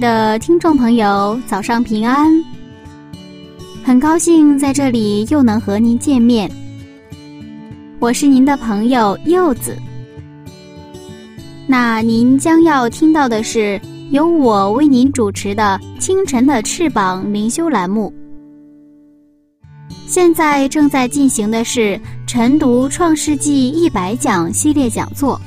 [0.00, 2.32] 的听众朋友，早上平安！
[3.84, 6.50] 很高兴在这里又能和您见面。
[7.98, 9.76] 我是您的朋友柚子。
[11.66, 13.78] 那您将要听到的是
[14.10, 18.10] 由我为您主持的《清晨的翅膀》灵修栏目。
[20.06, 25.38] 现在正在进行的是晨读《创世纪一百讲》系列讲座。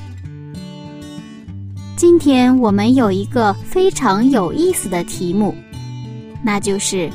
[2.03, 5.55] 今天我们有一个非常有意思的题目，
[6.43, 7.09] 那就是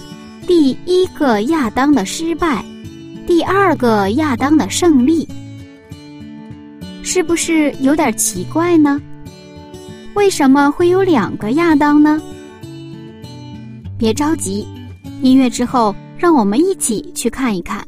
[0.46, 2.64] 第一个亚当的失败。
[3.26, 5.28] 第二个亚当的胜利，
[7.02, 8.98] 是不是有点奇怪呢？
[10.14, 12.18] 为什么会有两个亚当呢？
[13.98, 14.66] 别着急，
[15.20, 17.86] 音乐之后，让我们一起去看一看。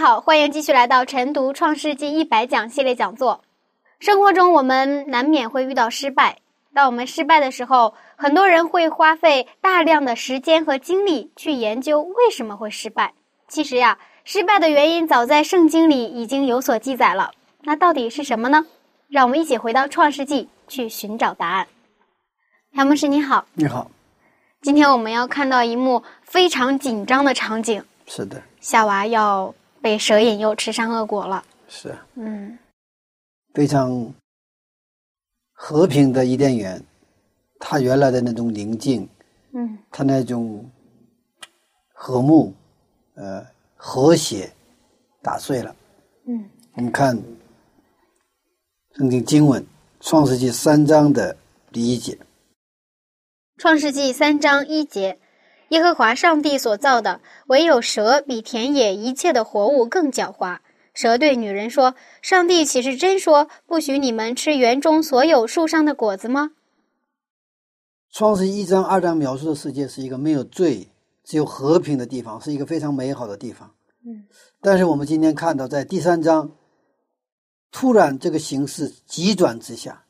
[0.00, 3.42] 好，欢迎继续来到晨读《创世纪一百讲》系列讲座。
[3.98, 6.38] 生活中，我们难免会遇到失败。
[6.72, 13.12] 当我们失败的时候，很多人会花费大量的时间和精力去研究为什么会失败。
[13.46, 17.32] 其实呀，失败的原因早在圣经里已经有所记载了。
[17.60, 18.64] 那到底是什么呢？
[19.06, 21.68] 让我们一起回到《创世纪》去寻找答案。
[22.70, 23.44] 杨牧师，你好。
[23.52, 23.90] 你好。
[24.62, 27.84] 今天我们要看到一幕非常紧张的场景。
[28.06, 28.42] 是的。
[28.62, 29.54] 夏娃要。
[29.82, 32.58] 被蛇引诱吃善恶果了，是，嗯，
[33.54, 34.12] 非常
[35.52, 36.82] 和平的伊甸园，
[37.58, 39.08] 它原来的那种宁静，
[39.52, 40.70] 嗯，它那种
[41.94, 42.52] 和睦，
[43.14, 44.52] 呃，和谐，
[45.22, 45.74] 打碎了，
[46.26, 47.16] 嗯，我们看
[48.96, 49.62] 圣经经文
[50.00, 51.36] 《创世纪》三章的
[51.72, 52.12] 第一节，
[53.56, 55.18] 《创世纪》三章一节。
[55.70, 60.58] 耶和华上帝所造的，唯有蛇比田野一切的活物更狡猾。
[60.92, 66.50] 蛇对女人说：“上帝岂是真说不许你们吃园中所有树上的果子吗？”
[68.10, 70.88] 创世一章、二章描述的世界是一个没有罪、
[71.22, 73.72] 只有和平的地方，是一个非常美好的地方。
[74.04, 74.24] 嗯，
[74.60, 76.50] 但是我们今天看到，在第三章，
[77.70, 80.04] 突然这个形势急转直下，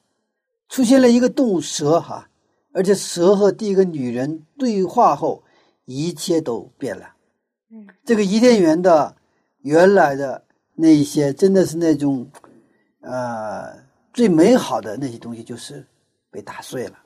[0.70, 2.30] 出现了一个动物蛇哈，
[2.72, 5.42] 而且蛇和第一个女人对话后。
[5.96, 7.14] 一切都变了，
[7.70, 9.16] 嗯，这个伊甸园的
[9.62, 10.44] 原来的
[10.76, 12.30] 那些，真的是那种，
[13.00, 13.76] 呃，
[14.12, 15.84] 最美好的那些东西，就是
[16.30, 16.98] 被打碎了，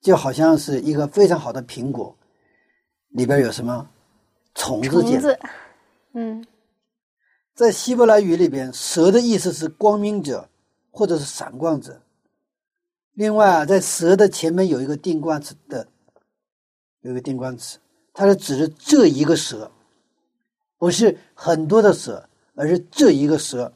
[0.00, 2.16] 就好像是一个非常好的苹果，
[3.08, 3.86] 里边有什么
[4.54, 4.88] 虫子？
[4.88, 5.38] 虫子，
[6.14, 6.42] 嗯，
[7.54, 10.48] 在希伯来语里边，蛇的意思是光明者
[10.90, 12.00] 或者是闪光者。
[13.12, 15.88] 另外啊，在蛇的前面有一个定冠词的。
[17.04, 17.78] 有个定冠词，
[18.14, 19.70] 它是指的这一个蛇，
[20.78, 23.70] 不是很多的蛇，而是这一个蛇。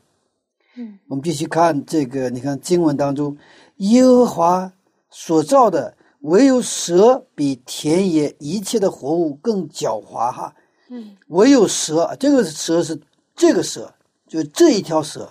[0.77, 3.37] 嗯，我们必须看这个，你看经文当中，
[3.77, 4.73] 耶和华
[5.11, 10.55] 所造的唯有蛇比田野一切的活物更狡猾哈。
[10.89, 12.99] 嗯，唯有蛇，这个蛇是
[13.37, 13.93] 这个蛇，
[14.27, 15.31] 就这一条蛇，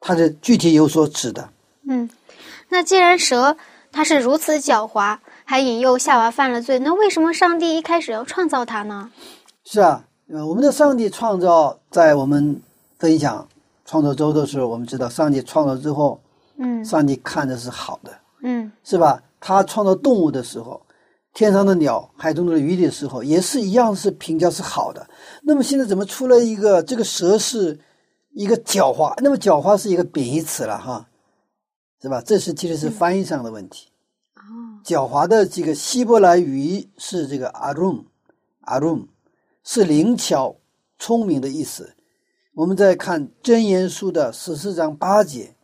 [0.00, 1.46] 它的具体有所指的。
[1.86, 2.08] 嗯，
[2.70, 3.54] 那既然蛇
[3.90, 5.18] 它是如此狡猾。
[5.44, 9.10] 还引诱夏娃犯了罪，那为什么上帝一开始要创造他呢？
[9.64, 12.60] 是啊，呃，我们的上帝创造，在我们
[12.98, 13.46] 分享
[13.84, 16.20] 创造周的时候，我们知道上帝创造之后，
[16.58, 18.12] 嗯，上帝看的是好的，
[18.42, 19.22] 嗯，是吧？
[19.40, 20.80] 他创造动物的时候，
[21.34, 25.06] 天上的鸟、海中的鱼的时候，也是一样是评价是好的。
[25.42, 27.78] 那么现在怎么出来一个这个蛇是
[28.34, 29.12] 一个狡猾？
[29.20, 31.06] 那么狡猾是一个贬义词了哈，
[32.00, 32.22] 是吧？
[32.24, 33.91] 这是其实是翻译上的问题。
[34.84, 38.04] 狡猾的这个希伯来语是这个阿 r
[38.62, 39.06] 阿 m
[39.64, 40.56] 是灵巧、
[40.98, 41.94] 聪明的意思。
[42.54, 45.54] 我们再看《真言书》的十四章八节，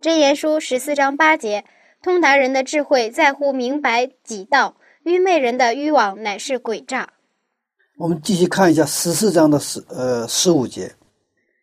[0.02, 1.64] 《真言书》十四章八节：
[2.02, 7.12] 通达人的智慧在乎明白己道，愚昧人的愚妄乃是诡诈。
[7.98, 10.94] 我们继续看一下十四章的十呃十五节，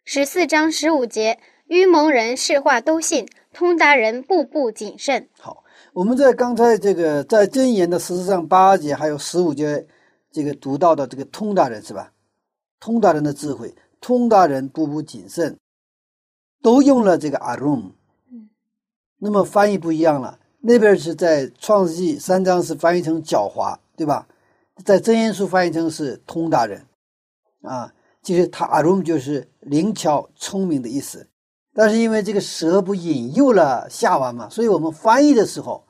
[0.06, 5.28] 十四章十五节：愚蒙人是话都信，通达人步步谨慎。
[5.40, 5.64] 好，
[5.94, 9.86] 我们在刚才这个在箴言的十四章八节还有十五节，
[10.32, 12.14] 这个读到的这个通达人是吧？
[12.80, 15.58] 通达人的智慧，通达人步步谨慎，
[16.62, 17.92] 都用了这个 arum。
[18.32, 18.50] 嗯，
[19.18, 24.26] 那么翻译不一样了，那边是在创世纪三章是翻译成狡猾，对吧？
[24.86, 26.86] 在真言书翻译成是通达人，
[27.64, 31.28] 啊，其实他 arum 就是灵巧聪明的意思。
[31.74, 35.84] 但是因为这个蛇不引诱了夏娃嘛，所以我们翻译的时候，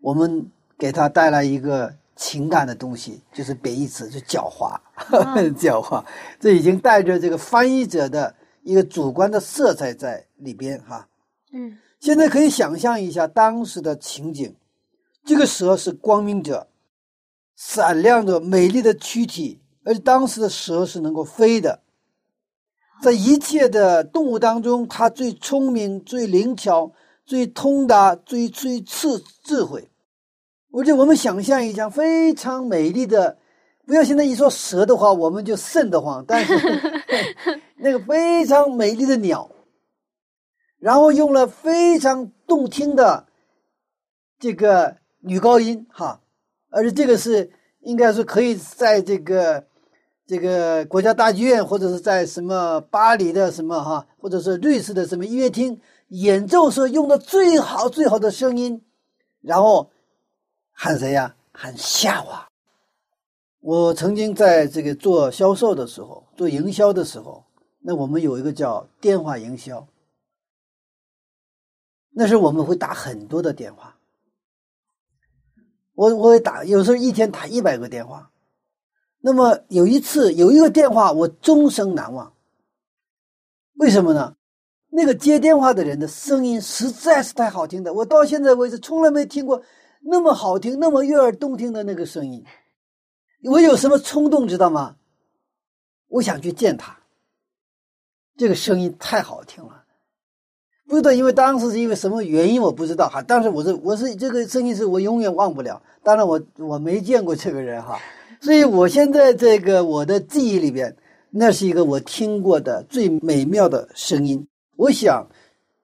[0.00, 4.78] 我们给他带来一个情感的东西，就是贬义词，就狡猾，
[5.54, 6.02] 狡猾。
[6.40, 11.06] 这已经带着这个翻译者的一个主观的色彩在里边哈。
[11.52, 14.56] 嗯，现在可以想象一下当时的情景，
[15.24, 16.68] 这个蛇是光明者，
[17.54, 21.80] 闪亮着美丽的躯体，而且当时的蛇是能够飞的。
[23.02, 26.92] 在一切的动物当中，它最聪明、最灵巧、
[27.24, 29.90] 最通达、最最智智慧。
[30.72, 33.38] 而且我们想象一下，非常美丽的，
[33.86, 36.24] 不要现在一说蛇的话，我们就瘆得慌。
[36.26, 36.54] 但是
[37.76, 39.50] 那个非常美丽的鸟，
[40.78, 43.26] 然后用了非常动听的
[44.38, 46.20] 这个女高音，哈，
[46.70, 47.50] 而且这个是
[47.80, 49.66] 应该是可以在这个。
[50.26, 58.82] 这个国家大剧院，或者是在什么巴黎的什么哈，或者是瑞士的什么音乐厅演奏时候用的最好最好的声音，
[59.40, 59.90] 然后
[60.72, 61.36] 喊谁呀？
[61.52, 62.48] 喊夏娃。
[63.60, 67.44] 我曾经在这个做销售的时候，做营销的时候，
[67.78, 69.86] 那我们有一个叫电话营销，
[72.10, 73.96] 那时候我们会打很多的电话，
[75.94, 78.30] 我我会打，有时候一天打一百个电话。
[79.26, 82.32] 那么有一次有一个电话我终生难忘，
[83.74, 84.36] 为什么呢？
[84.88, 89.60] 那个接电话的人的声音实在是太好听的，我到现在为止从来没听过
[90.00, 92.44] 那么好听、那么悦耳动听的那个声音。
[93.42, 94.94] 我有什么冲动知道吗？
[96.06, 96.96] 我想去见他。
[98.36, 99.82] 这个声音太好听了，
[100.86, 105.82] 不知道因为当时是因为什么原因我不知道哈，但是我是我是这个声音是我永远忘不了。
[106.04, 107.98] 当然我我没见过这个人哈。
[108.40, 110.96] 所以，我现在这个我的记忆里边，
[111.30, 114.46] 那是一个我听过的最美妙的声音。
[114.76, 115.26] 我想，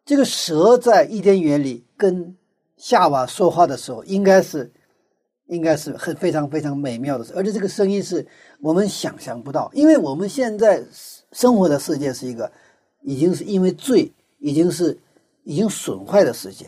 [0.05, 2.37] 这个蛇在伊甸园里跟
[2.77, 4.71] 夏娃说话的时候，应该是，
[5.47, 8.27] 应该是很非常非常美妙的，而且这个声音是
[8.61, 10.83] 我们想象不到，因为我们现在
[11.33, 12.51] 生活的世界是一个
[13.01, 14.99] 已经是因为罪已经是
[15.45, 16.67] 已经损坏的世界，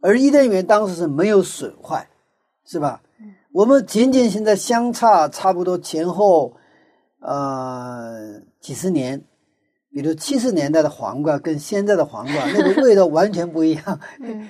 [0.00, 2.08] 而伊甸园当时是没有损坏，
[2.66, 3.00] 是吧？
[3.54, 6.56] 我们仅仅现在相差差不多前后，
[7.20, 9.22] 呃几十年，
[9.92, 14.00] 比如七十年代的黄瓜跟现在的黄瓜 那个味道完全不一样。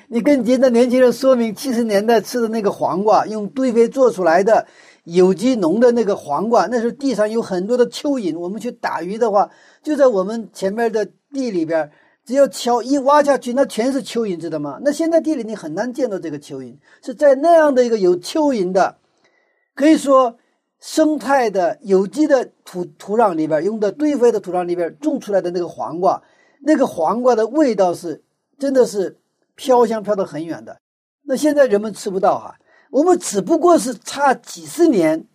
[0.08, 4.66] 你跟现在年轻人说明七十年代吃的那个黄瓜，用堆肥做出来的
[5.04, 9.50] 有机农的那个黄瓜，那时候地上有很多的蚯蚓，我们去打鱼的话，
[9.82, 11.90] 就在我们前面的地里边。
[12.24, 14.78] 只要敲一挖下去，那全是蚯蚓，知道吗？
[14.82, 18.96] 那现在地里你很难见到这个蚯蚓，是在那样的一个有蚯蚓的，
[19.74, 20.38] 可以说
[20.80, 26.22] 生态的有机的土土壤里边，用的堆肥的土壤里边种出来的那个黄瓜，
[26.60, 28.22] 那个黄瓜的味道是
[28.58, 29.18] 真的是
[29.54, 30.80] 飘香飘得很远的。
[31.22, 32.56] 那现在人们吃不到哈，
[32.90, 35.26] 我们只不过是差几十年，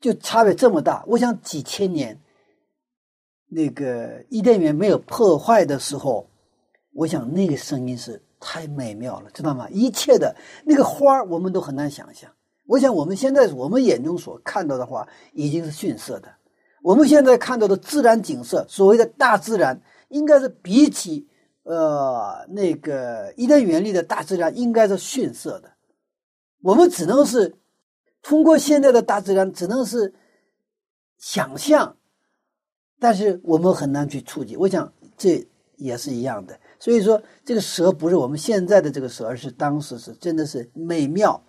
[0.00, 1.04] 就差别这么大。
[1.08, 2.18] 我想几千年。
[3.48, 6.28] 那个伊甸园没有破坏的时候，
[6.92, 9.66] 我想那个声音是太美妙了，知道吗？
[9.70, 12.30] 一切的那个花儿，我们都很难想象。
[12.66, 16.28] 我想我们现在我们眼中所看到的话，已经是逊色的。
[16.82, 21.26] 我们现在看到的自然景色，所谓的大自然，应该是比起
[21.62, 25.72] 呃那个伊甸园里的大自然，应该是逊色的。
[26.60, 27.56] 我们只能是
[28.20, 30.12] 通过现在的大自然，只能是
[31.16, 31.96] 想象。
[32.98, 36.58] 但是我们很难去触及，我想这也是一样的。
[36.80, 41.40] 所以说，这个蛇不是我们现在的这个蛇，而是当时是真的是美妙，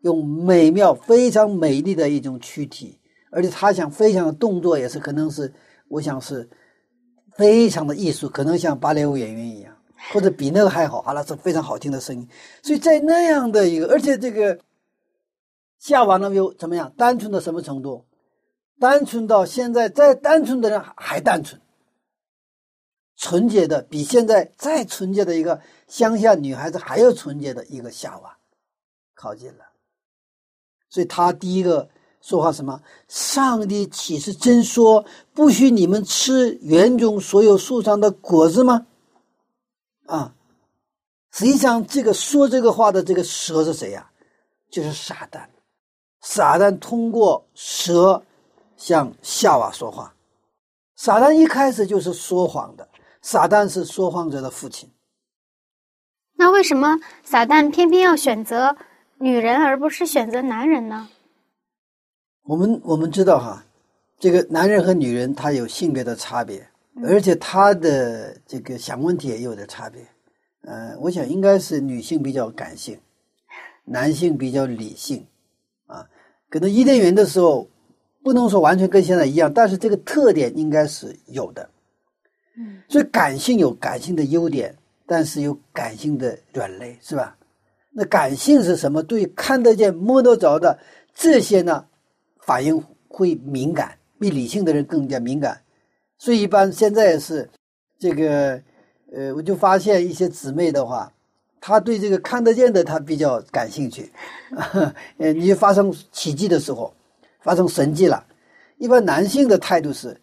[0.00, 2.98] 用美妙非常美丽的一种躯体，
[3.30, 5.52] 而且它想飞翔的动作也是可能是，
[5.88, 6.48] 我想是
[7.36, 9.74] 非常的艺术，可能像芭蕾舞演员一样，
[10.12, 11.00] 或者比那个还好。
[11.02, 12.28] 好了，是非常好听的声音。
[12.62, 14.58] 所以在那样的一个，而且这个
[15.78, 16.92] 夏娃呢又怎么样？
[16.96, 18.04] 单纯到什么程度？
[18.78, 21.60] 单纯到现在，再单纯的人还单纯，
[23.16, 28.36] 纯洁的，比现在再纯洁的一个乡下女孩子还要纯洁的一个夏娃
[29.14, 29.64] 靠近了。
[30.90, 31.88] 所以他第一个
[32.20, 32.80] 说话什么？
[33.08, 38.86] 上帝岂是真说不许你们吃园中所有树上的果子吗？
[40.06, 40.34] 啊，
[41.32, 44.10] 实际上这个说这个话的这个蛇是谁呀？
[44.70, 45.46] 就是撒旦。
[46.20, 48.22] 撒旦通过蛇
[48.76, 50.14] 向夏娃说话。
[50.96, 52.88] 撒旦一开始就是说谎的，
[53.22, 54.90] 撒旦是说谎者的父亲。
[56.36, 58.76] 那为什么撒旦偏偏要选择？
[59.18, 61.08] 女人而不是选择男人呢？
[62.42, 63.64] 我们我们知道哈，
[64.18, 66.68] 这个男人和女人他有性别的差别，
[67.04, 70.04] 而且他的这个想问题也有点差别。
[70.62, 73.00] 呃，我想应该是女性比较感性，
[73.84, 75.24] 男性比较理性
[75.86, 76.06] 啊。
[76.50, 77.66] 可能伊甸园的时候
[78.24, 81.68] 不能说完全跟现在一样，但是这个特点应该是有的。
[82.56, 84.74] 嗯，所以感性有感性的优点，
[85.06, 87.36] 但是有感性的软肋，是吧？
[87.92, 89.02] 那感性是什么？
[89.02, 90.78] 对看得见、摸得着的
[91.14, 91.84] 这些呢，
[92.40, 95.60] 反应会敏感，比理性的人更加敏感。
[96.16, 97.46] 所以一般现在是
[97.98, 98.58] 这个，
[99.12, 101.12] 呃，我就发现一些姊妹的话，
[101.60, 104.10] 她对这个看得见的她比较感兴趣。
[105.18, 106.94] 呃，你发生奇迹的时候，
[107.44, 108.26] 发生神迹了，
[108.78, 110.20] 一般男性的态度是，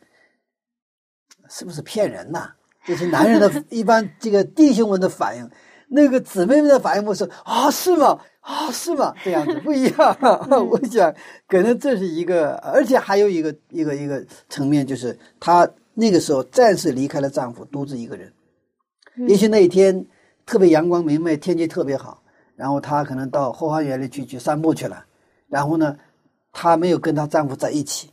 [1.49, 2.49] 是不是骗人呐？
[2.85, 5.49] 就是男人的 一般这个弟兄们的反应。
[5.93, 8.17] 那个姊妹们的反应不是啊，是吗？
[8.39, 9.13] 啊，是吗？
[9.23, 10.17] 这样子不一样。
[10.69, 11.13] 我想，
[11.47, 18.31] 可能这是一个，而且还有一个一个一个层面，就是她那个时候暂时离开了丈夫，独自一个人。
[19.27, 20.05] 也许那一天
[20.45, 22.23] 特别阳光明媚，天气特别好，
[22.55, 25.05] 然后她可能到后花园里去去散步去了。
[25.49, 25.97] 然后呢，
[26.51, 28.12] 她没有跟她丈夫在一起，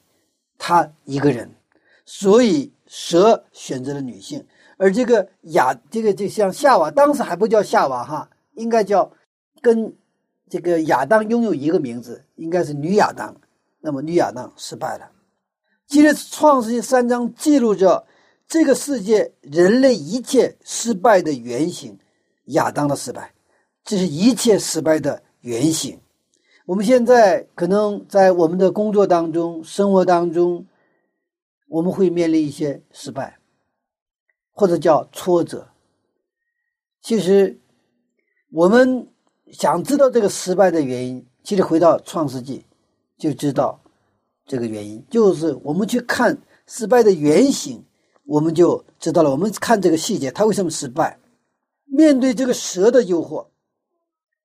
[0.56, 1.50] 她一个人，
[2.04, 4.44] 所以蛇选择了女性。
[4.76, 9.10] 而这个亚，这个就像夏娃，当时还不叫夏娃哈，应该叫
[9.60, 9.92] 跟
[10.48, 13.34] 这个亚当拥有一个名字，应该是女亚当。
[13.80, 15.10] 那么女亚当失败了。
[15.86, 18.06] 其实创世纪三章记录着
[18.46, 21.98] 这个世界人类一切失败的原型，
[22.46, 23.32] 亚当的失败，
[23.84, 25.98] 这是一切失败的原型。
[26.68, 30.66] 我们现在可能在我们的工作当中、生活当中，
[31.66, 33.38] 我们会面临一些失败。
[34.52, 35.68] 或者叫挫折。
[37.00, 37.58] 其实，
[38.50, 39.06] 我们
[39.52, 42.66] 想知道这个失败的原因，其实回到创世纪
[43.16, 43.80] 就知道
[44.44, 47.82] 这个原因，就是我们去看失败的原型，
[48.24, 49.30] 我们就知道了。
[49.30, 51.18] 我们看这个细节，他为什么失败？
[51.84, 53.46] 面对这个蛇的诱惑，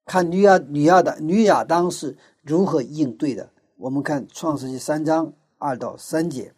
[0.06, 3.50] 看女亚女亚的女亚当是如何应对的。
[3.78, 6.54] 我们看创世纪三章二到三节。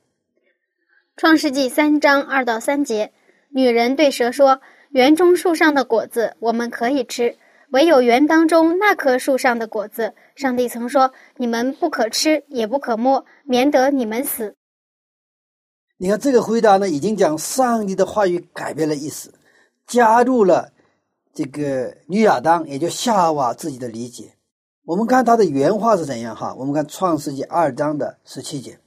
[1.15, 3.13] 创世纪三章二到三节。
[3.49, 4.61] 女人对蛇说
[4.91, 7.37] ：“园中树上的果子我们可以吃，
[7.69, 14.55] 唯有园当中那棵树上的果子，上帝曾说你们不可吃，也不可摸，免得你们死。”
[15.97, 19.33] 你看这个回答呢，已经将上帝的话语改变了意思，
[19.87, 20.73] 加入了
[21.35, 24.33] 这个女亚当，也就夏娃自己的理解。
[24.85, 26.55] 我们看他的原话是怎样哈？
[26.55, 28.79] 我们看创世纪二章的十七节。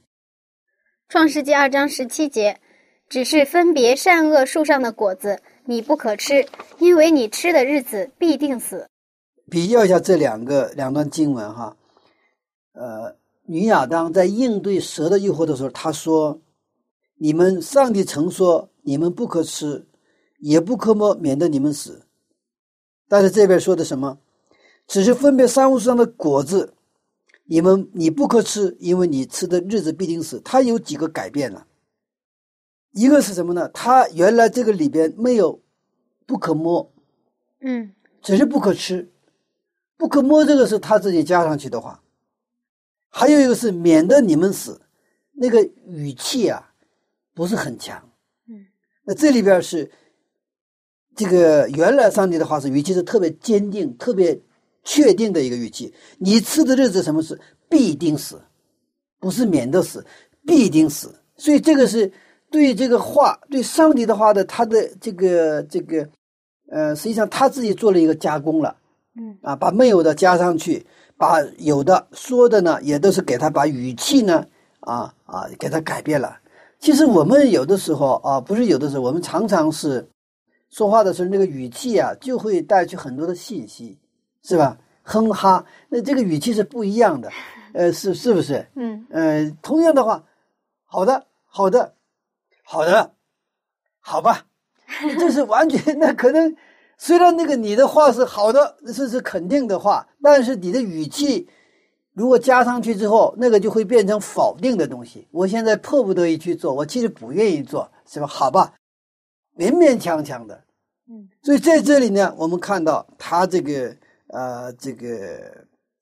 [1.07, 2.59] 创世纪二章十七节。
[3.07, 6.45] 只是分别善恶树上的果子，你不可吃，
[6.77, 8.87] 因为你吃的日子必定死。
[9.49, 11.75] 比较一下这两个两段经文哈，
[12.73, 13.15] 呃，
[13.47, 16.39] 女亚当在应对蛇的诱惑的时候，她说
[17.17, 19.87] ：“你们上帝曾说你们不可吃，
[20.39, 22.05] 也不可摸，免得你们死。”
[23.09, 24.19] 但是这边说的什么？
[24.87, 26.73] 只是分别三物树上的果子，
[27.43, 30.39] 你们你不可吃，因为你吃的日子必定死。
[30.43, 31.67] 它有几个改变了？
[32.91, 33.69] 一个是什么呢？
[33.69, 35.61] 它原来这个里边没有
[36.25, 36.91] 不可摸，
[37.61, 39.11] 嗯，只是不可吃，
[39.95, 42.01] 不可摸这个是他自己加上去的话。
[43.09, 44.81] 还有一个是免得你们死，
[45.33, 46.73] 那个语气啊
[47.35, 48.09] 不是很强，
[48.47, 48.65] 嗯，
[49.03, 49.91] 那这里边是
[51.19, 54.39] 这个原来上帝的话是语气是特别坚定、特别
[54.83, 55.93] 确定的一个语气。
[56.17, 58.41] 你吃的日子什么是必定死，
[59.19, 60.05] 不是免得死，
[60.45, 61.13] 必定死。
[61.35, 62.11] 所以这个是。
[62.51, 66.09] 对这个话，对上帝的话的，他的这个这个，
[66.71, 68.75] 呃，实际上他自己做了一个加工了，
[69.15, 70.83] 嗯，啊，把没有的加上去，
[71.15, 74.43] 把有的说的呢，也都是给他把语气呢，
[74.79, 76.39] 啊啊，给他改变了。
[76.79, 80.09] 其实我们有的时候啊，不是有的时候，我们常常是
[80.69, 83.97] 说话的时候，那个语气啊，就会带去很多的信息，
[84.43, 84.77] 是吧？
[85.03, 87.31] 哼哈，那这个语气是不一样的，
[87.73, 88.67] 呃，是是不是？
[88.75, 90.23] 嗯，呃，同样的话，
[90.85, 91.95] 好的，好的。
[92.71, 93.15] 好的，
[93.99, 94.45] 好吧，
[95.17, 96.55] 这是完全那可能，
[96.99, 101.49] 虽然那个你的话是好的，这是肯定的话，但是你的语气
[102.13, 105.27] 如果加上去之后，那个就会变成否定的东西。
[105.31, 108.27] 我现在迫不得已去做，我其实不愿意做，是吧？
[108.27, 108.71] 好吧，
[109.59, 110.63] 勉勉强强的。
[111.07, 113.97] 嗯，所以在这里呢，我们看到他这个
[114.27, 115.07] 呃这个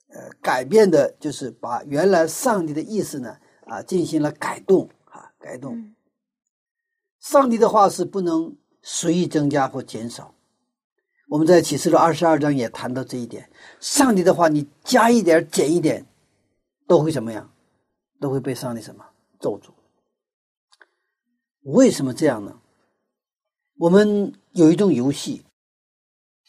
[0.09, 3.35] 呃改变的，就是把原来上帝的意思呢
[3.65, 5.75] 啊进行了改动啊改动。
[5.75, 5.95] 嗯
[7.19, 10.33] 上帝的话是不能随意增加或减少。
[11.27, 13.49] 我们在启示录二十二章也谈到这一点。
[13.81, 16.05] 上帝的话，你加一点、减一点，
[16.87, 17.51] 都会怎么样？
[18.21, 19.03] 都会被上帝什么
[19.41, 19.71] 咒诅？
[21.63, 22.57] 为什么这样呢？
[23.77, 25.43] 我们有一种游戏，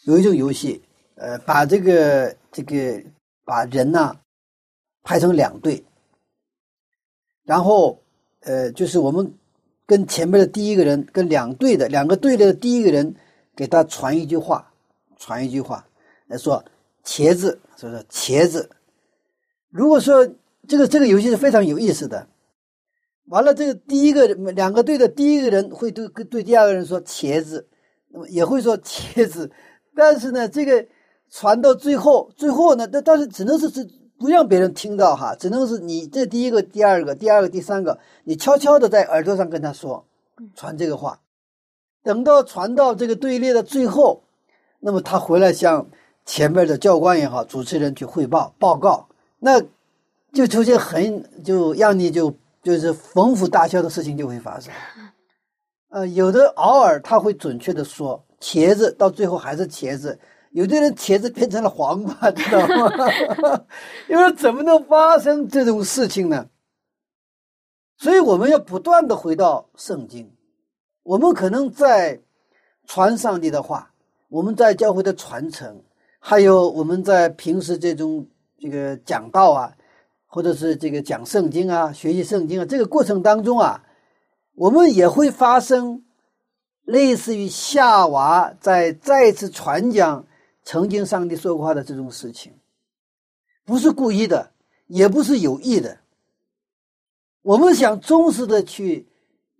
[0.04, 0.82] 有一种游戏，
[1.16, 3.02] 呃，把这个这个
[3.44, 4.16] 把人呐、
[5.02, 5.84] 排成两队，
[7.44, 8.02] 然后
[8.40, 9.34] 呃，就是我们
[9.84, 13.14] 跟前面的第一个人，跟两队的两个队的第一个人，
[13.54, 14.72] 给他传一句话，
[15.18, 15.86] 传一句话，
[16.28, 16.64] 来说
[17.04, 18.70] 茄子，说说茄子。
[19.68, 20.26] 如果说
[20.66, 22.26] 这个这个游戏是非常有意思的，
[23.28, 27.66] 完了这个第一个两个队的第一个人会对对第二个人说茄子，
[28.08, 29.50] 那么也会说茄子，
[29.94, 30.86] 但是呢，这个
[31.30, 33.86] 传到最后，最后呢，但但是只能是是
[34.18, 40.04] 不让别人听到哈，只能是你这第一个、第二个、第二个、第三个，你悄悄的在耳朵上跟他说，
[40.54, 41.20] 传这个话。
[42.02, 44.22] 等到传到这个队列的最后，
[44.80, 45.86] 那么他回来向
[46.24, 49.08] 前面的教官也好，主持人去汇报报告，
[49.40, 49.60] 那
[50.32, 52.34] 就出现很就让你就
[52.68, 54.70] 就是捧腹大笑的事情就会发生。
[55.88, 60.18] 呃，有的偶尔他会准确的说茄子，到最后还是茄子。
[60.50, 63.64] 有的人茄子变成了黄瓜，知道吗？
[64.06, 66.46] 因为怎么能发生这种事情呢？
[67.96, 70.30] 所以我们要不断的回到圣经。
[71.04, 72.20] 我们可能在
[72.86, 73.90] 传上帝的话，
[74.28, 75.82] 我们在教会的传承，
[76.18, 78.26] 还有我们在平时这种
[78.58, 79.72] 这个讲道啊，
[80.28, 83.82] 或者是这个讲圣经啊、学习圣经啊，这个过程当中啊，
[84.54, 86.04] 我们也会发生
[86.84, 90.26] 类似于夏娃在再次传讲
[90.62, 92.52] 曾经上帝说过话的这种事情，
[93.64, 94.52] 不是故意的，
[94.86, 95.98] 也不是有意的。
[97.40, 99.08] 我们想忠实的去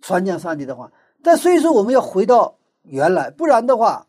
[0.02, 0.92] 传讲上帝的话。
[1.22, 4.06] 但所以说，我们要回到原来，不然的话，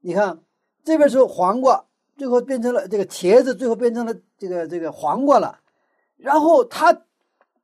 [0.00, 0.40] 你看
[0.84, 1.86] 这边是黄瓜，
[2.18, 5.60] 最后变成了这个茄子，最后变成了这个这个黄瓜了。
[6.22, 6.96] 然后他，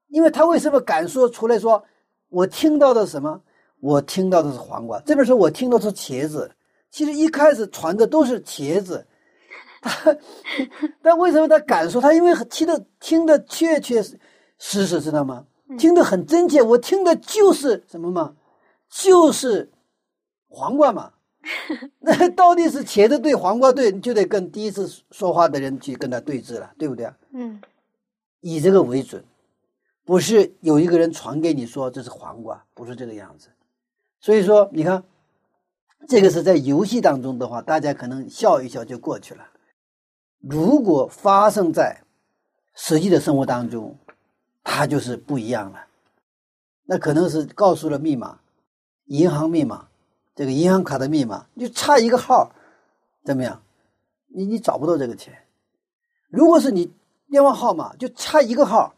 [0.08, 1.82] 因为他为什么敢说出来说，
[2.28, 3.40] 我听到的什么？
[3.80, 5.00] 我听到的是黄瓜。
[5.06, 6.50] 这边说我听到是茄子，
[6.90, 9.06] 其实一开始传的都是茄子。
[9.80, 10.16] 他，
[11.00, 12.00] 但为什么他敢说？
[12.00, 14.18] 他因为听的听的确确实
[14.58, 15.46] 实，知道吗？
[15.78, 18.34] 听得很真切，我听的就是什么嘛？
[18.90, 19.70] 就是
[20.48, 21.12] 黄瓜嘛，
[22.00, 27.16] 那到底是茄子对黄瓜对，就得跟第一次说话的人去跟他对峙了，对不对啊？
[27.32, 27.60] 嗯，
[28.40, 29.24] 以这个为准，
[30.04, 33.48] 不是有一个人传给你说这是黄瓜，不是这个样子。
[34.20, 35.04] 所以说，你看，
[36.08, 39.46] 这个是在游戏当中的话，大家可能笑一笑就过去了。
[40.40, 42.02] 如果发生在
[42.74, 43.96] 实际的生活当中，
[44.62, 45.86] 它就是不一样了。
[46.84, 48.40] 那可能是告诉了密码。
[49.06, 49.88] 银行密码，
[50.34, 52.52] 这个银行卡的密码，就差一个号，
[53.24, 53.62] 怎么样？
[54.26, 55.34] 你你找不到这个钱。
[56.28, 56.92] 如果是你
[57.30, 58.94] 电话号码就差一个号，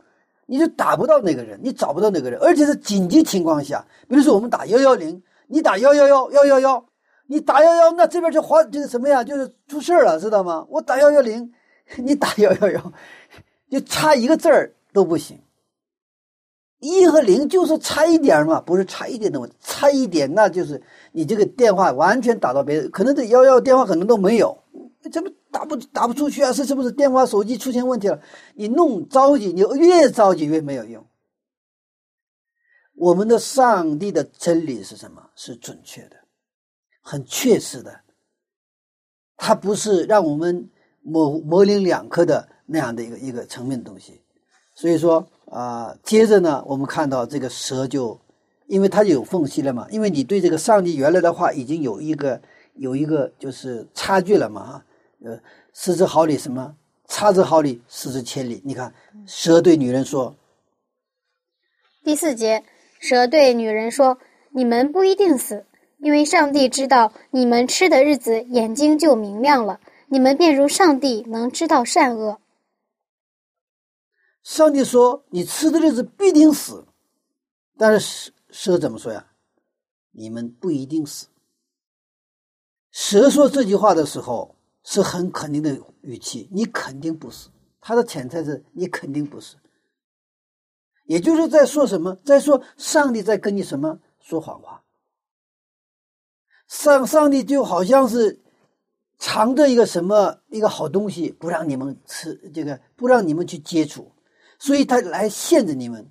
[0.47, 6.85] 你就打不到那个人，你找不到那个人，而且是紧急情况下，比如说我们打幺幺零，你打幺幺幺幺幺幺，
[7.27, 9.23] 你打幺幺，那这边就花就是什么呀？
[9.25, 10.67] 就是出事了，知道吗？
[10.69, 11.53] 我打幺幺零，
[11.99, 12.93] 你打幺幺幺，
[13.71, 15.39] 就差一个字儿都不行。
[16.79, 24.60] 一和零就是差一点嘛，不是差一点的，差一点那就是你这个电话完全打到别人，可能这幺幺电话可能都没有，
[25.09, 26.53] 怎么打不打不出去啊？
[26.53, 28.21] 是是不是电话手机出现问题了？
[28.55, 31.07] 你弄着急，你越着急越没有用。
[32.95, 35.31] 我们的上帝的真理是什么？
[35.37, 36.17] 是准确的，
[37.01, 38.01] 很确实的，
[39.37, 40.71] 它不是让我们
[41.03, 44.21] 模模棱两可的那样的一个一个层面的东西，
[44.75, 45.27] 所以说。
[45.51, 48.17] 啊，接着呢，我们看到这个蛇就，
[48.69, 52.41] 因为它有缝隙了嘛，因为你对这个上帝原来的话已经有一个
[52.75, 54.87] 有一个就是差距了嘛，哈，
[55.25, 55.41] 呃，
[55.73, 58.63] 失之毫厘什么，差之毫厘，失之千里。
[58.65, 58.95] 你看，
[59.27, 60.37] 蛇对女人说，
[62.03, 62.65] 第四节，
[62.99, 64.19] 蛇对女人说
[64.55, 65.67] ：“你们不一定死，
[65.99, 72.41] 因为上帝知道你们吃的日子，眼睛就明亮了，你们便如上帝能知道善恶。”
[74.43, 76.87] 上帝说：“你吃的日子必定死。”
[77.77, 79.27] 但是蛇蛇怎么说呀？
[80.13, 81.29] 你们不一定死，
[82.91, 87.49] 蛇说这句话的时候是很肯定的语气，你肯定不是。
[87.81, 89.57] 他的潜台词，你肯定不是。
[91.07, 94.85] 也就是在说什么，在说上帝在跟你什么说谎话。
[96.69, 98.41] 上上帝就好像是
[99.19, 104.13] 藏着一个什么一个好东西，不让你们吃，这个不让你们去接触，
[104.59, 106.11] 所以他来限制你们，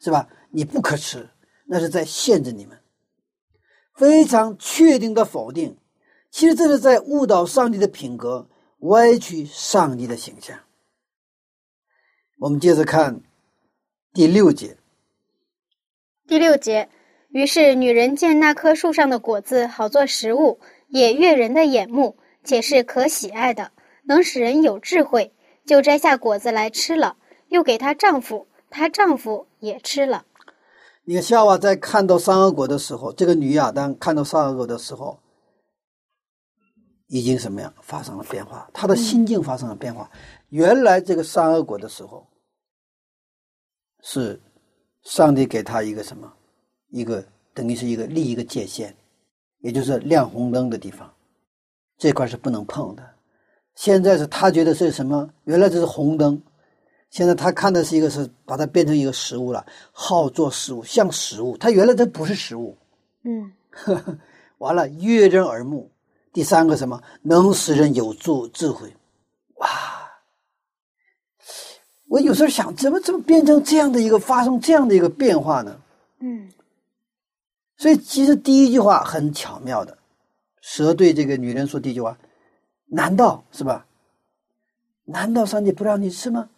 [0.00, 0.28] 是吧？
[0.50, 1.30] 你不可吃，
[1.66, 2.78] 那是在限制你们。
[3.94, 5.76] 非常确定的否定，
[6.32, 10.58] 其实这是在误导上帝的品格，歪曲上帝的形象。
[12.40, 13.20] 我们接着看
[14.14, 14.78] 第六节。
[16.26, 16.88] 第六节，
[17.28, 23.70] 于是女人见那棵树上的果子好做食物，也悦人的眼目，且是可喜爱的，
[24.04, 25.34] 能使人有智慧，
[25.66, 27.18] 就摘下果子来吃了，
[27.48, 30.24] 又给她丈夫，她丈夫也吃了。
[31.04, 35.18] 你看夏娃在看到善恶果的时候，这个女亚当看到善恶果的时候，
[37.12, 38.66] 已经什么样发生了变化？
[38.72, 40.10] 他的心境发生了变化。
[40.48, 42.26] 原来这个善恶果的时候，
[44.02, 44.40] 是
[45.02, 46.32] 上帝给他一个什么？
[46.88, 47.22] 一个
[47.52, 48.96] 等于是一个立一个界限，
[49.58, 51.12] 也就是亮红灯的地方，
[51.98, 53.06] 这块是不能碰的。
[53.74, 55.28] 现在是他觉得是什么？
[55.44, 56.42] 原来这是红灯。
[57.10, 61.58] 现在他看的是一个，是把它变成一个食物了，好做食物，像食物。
[61.58, 62.74] 他原来它不是食物，
[63.24, 63.52] 嗯，
[64.56, 65.90] 完了悦人耳目。
[66.32, 68.94] 第三个什么能使人有助智慧？
[69.56, 69.68] 哇！
[72.08, 75.80] 我有时候想，怎么怎么变成这样的一个发生这样的一个变化呢？
[76.20, 76.52] 嗯，
[77.76, 79.96] 所以其实第一句话很巧妙的，
[80.60, 82.18] 蛇对这个女人说第一句话：
[82.86, 83.86] 难道是吧？
[85.04, 86.48] 难道上帝不让你吃吗？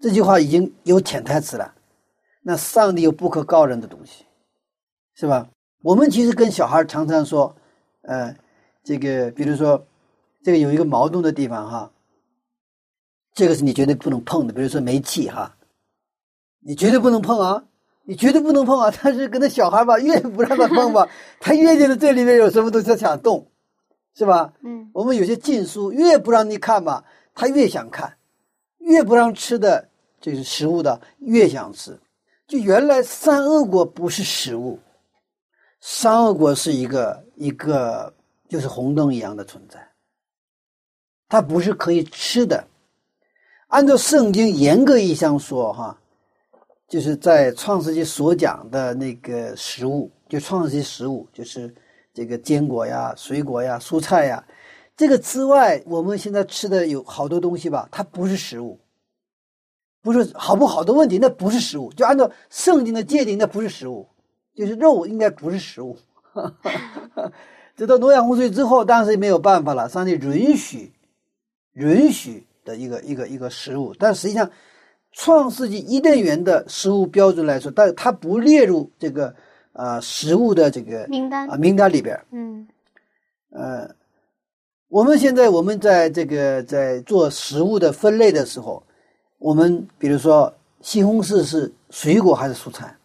[0.00, 1.72] 这句话已经有潜台词了，
[2.42, 4.24] 那上帝有不可告人的东西，
[5.14, 5.48] 是吧？
[5.82, 7.54] 我们其实跟小孩常常说，
[8.02, 8.36] 呃，
[8.82, 9.86] 这个比如说，
[10.42, 11.92] 这个有一个矛盾的地方哈，
[13.34, 15.56] 这个是你绝对不能碰的，比如说煤气哈，
[16.60, 17.64] 你绝对不能碰啊，
[18.04, 18.92] 你绝对不能碰啊。
[19.02, 21.08] 但是跟那小孩吧，越不让他碰吧，
[21.40, 23.50] 他越觉得这里面有什么东西他想动，
[24.14, 24.52] 是吧？
[24.62, 28.16] 嗯，我们有些禁书越不让你看吧，他越想看，
[28.78, 29.88] 越不让吃的。
[30.20, 31.98] 就是食物的，越想吃。
[32.46, 34.78] 就原来善恶果不是食物，
[35.80, 38.14] 善恶果是一个一个
[38.52, 39.80] 就是红灯一样的存在，
[41.26, 42.62] 它不是可以吃的。
[43.68, 45.98] 按照圣经严格意义上说，哈，
[46.86, 51.74] 就是在创世纪所讲的那个食物，就创世纪食物，就是
[52.12, 54.46] 这个坚果呀、水果呀、蔬菜呀，
[54.98, 58.78] 这个之外，我们现在吃的有好多东西吧，它不是食物。
[60.02, 61.90] 不是好不好的问题，那不是食物。
[61.94, 64.06] 就按照圣经的界定，那不是食物，
[64.54, 65.96] 就是肉应该不是食物。
[67.76, 70.92] 直到诺亚洪水之后，当时也没有办法了，上帝允许
[71.74, 73.94] 允许的一个一个一个食物。
[73.98, 74.50] 但实际上，
[75.12, 79.34] 创世纪伊甸园的食物标准来说，但它不列入这个
[79.72, 82.18] 呃食物的这个名单啊名单里边。
[82.30, 82.66] 嗯
[83.50, 83.94] 呃，
[84.88, 88.82] 我们现在我们在这个在做食物的分类的时候。
[89.44, 92.96] 我们比如说，西红柿是水果还是蔬菜？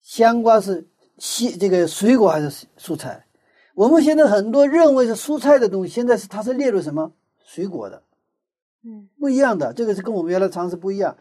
[0.00, 0.82] 香瓜是
[1.18, 3.22] 西这个水果还是蔬菜？
[3.80, 7.10] 我们现在很多认为是蔬菜的东西，现在是它是列入什么
[7.42, 8.02] 水果的？
[8.84, 11.16] 嗯，不一样的，这个是跟我们原来常识不一样。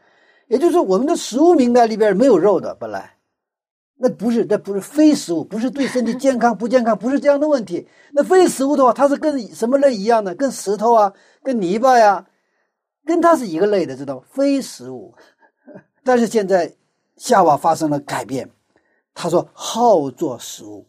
[0.50, 3.16] 也就是说，我们的食物名单里边没有肉的，本来
[3.96, 7.88] 那不是，那不是非食物，不是对身体健康 不健康，不是这样的问题。
[8.12, 10.36] 那非食物的话，它是跟什么类一样的？
[10.36, 12.26] 跟石头啊，跟泥巴呀。
[13.06, 15.16] 跟它是一个类的，知道吗非食物。
[16.04, 16.76] 但是现在
[17.16, 18.50] 夏娃发生了改变，
[19.14, 20.86] 他说好做食物，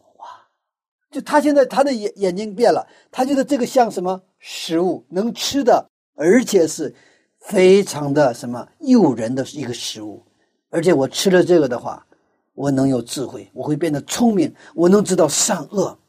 [1.11, 6.95] 就他现在他的眼眼睛变了，他觉得这个像什么食物，能吃的，而且是
[7.39, 10.23] 非常的什么诱人的一个食物。
[10.69, 12.07] 而且我吃了这个的话，
[12.55, 15.99] 我能有智慧，我会变得聪明，我能知道善恶。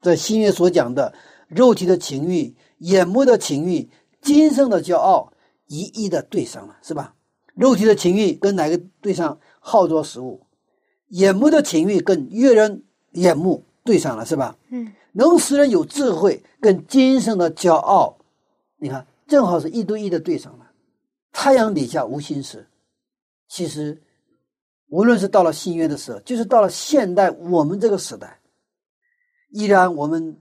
[0.00, 1.12] 在新约所讲的
[1.48, 3.90] 肉体的情欲、眼目的情欲。
[4.20, 5.32] 今生的骄傲
[5.66, 7.16] 一一的对上了，是吧？
[7.54, 9.40] 肉体的情欲跟哪个对上？
[9.58, 10.46] 好做食物，
[11.08, 14.56] 眼目的情欲跟悦人眼目对上了，是吧？
[14.70, 18.16] 嗯，能使人有智慧，跟今生的骄傲，
[18.76, 20.70] 你看正好是一对一的对上了。
[21.32, 22.66] 太阳底下无心事。
[23.48, 24.00] 其实，
[24.88, 28.38] 无论是到了新约的时候，就是到了现代我们这个时代，
[29.50, 30.40] 依然我们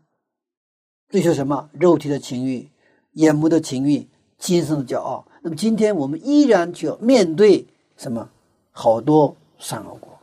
[1.10, 1.70] 追求什么？
[1.74, 2.70] 肉体的情欲。
[3.14, 5.28] 眼目的情欲，今生的骄傲。
[5.42, 8.30] 那么今天我们依然就要面对什么？
[8.72, 10.18] 好多善恶果，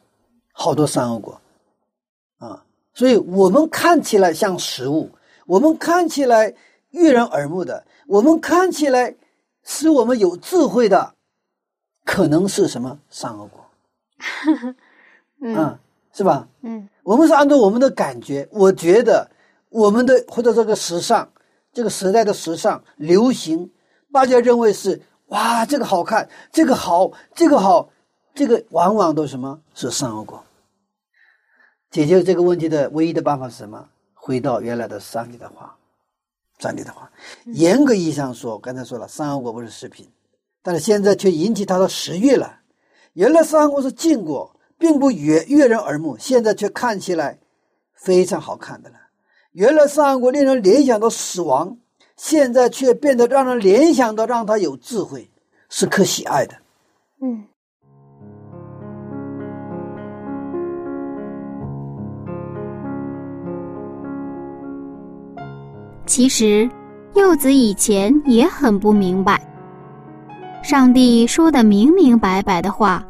[0.52, 1.40] 好多善恶果啊！
[2.98, 5.08] 所以我们看起来像食物，
[5.46, 6.52] 我们看起来
[6.90, 9.14] 悦人耳目的，我们看起来
[9.62, 11.14] 使我们有智慧的，
[12.04, 13.64] 可能是什么善恶果？
[15.40, 15.78] 嗯，
[16.12, 16.48] 是吧？
[16.62, 19.30] 嗯我们是按照我们的感觉，我觉得
[19.68, 21.28] 我们的或者这个时尚，
[21.72, 23.70] 这个时代的时尚流行，
[24.12, 27.90] 大家认为是哇，这个好看，这个好，这个好，
[28.34, 30.42] 这个往往都什么是善恶果。
[31.90, 33.88] 解决这个问题的唯一的办法是什么？
[34.14, 35.74] 回到原来的上帝的话，
[36.58, 37.10] 上帝的话。
[37.46, 40.06] 严格意义上说，刚才说了，三恶果不是食品，
[40.62, 42.60] 但是现在却引起他的食欲了。
[43.14, 47.38] 原来善恶果是禁国，并不悦悦人耳目，现在却看起来
[47.94, 48.96] 非常好看的了。
[49.52, 51.78] 原来三恶果令人联想到死亡，
[52.16, 55.30] 现在却变得让人联想到让他有智慧，
[55.70, 56.54] 是可喜爱的。
[57.22, 57.46] 嗯
[66.18, 66.68] 其实，
[67.14, 69.40] 柚子以前也很不明白，
[70.64, 73.06] 上帝说的明明白白的话，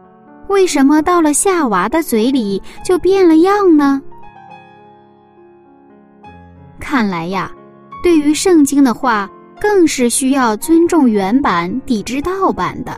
[0.48, 4.02] 为什么到了夏娃的嘴里就变了样呢？
[6.78, 7.50] 看来呀，
[8.02, 9.26] 对于圣经的话，
[9.58, 12.94] 更是需要尊重原版，抵制盗版的。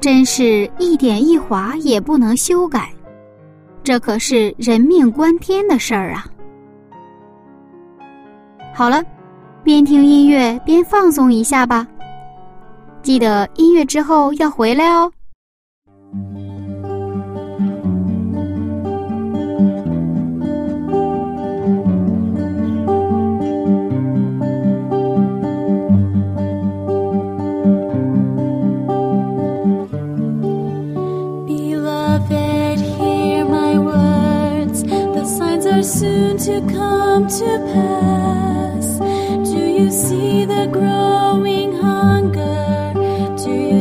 [0.00, 2.90] 真是一点一划也不能修改，
[3.84, 6.24] 这可是人命关天的事儿啊！
[8.78, 9.02] 好了，
[9.64, 11.84] 边听音乐边放松一下吧。
[13.02, 15.10] 记得音乐之后要回来哦。
[31.48, 34.84] Beloved, hear my words.
[34.84, 38.17] The signs are soon to come to pass.
[39.90, 42.92] See the growing hunger?
[43.42, 43.77] Do you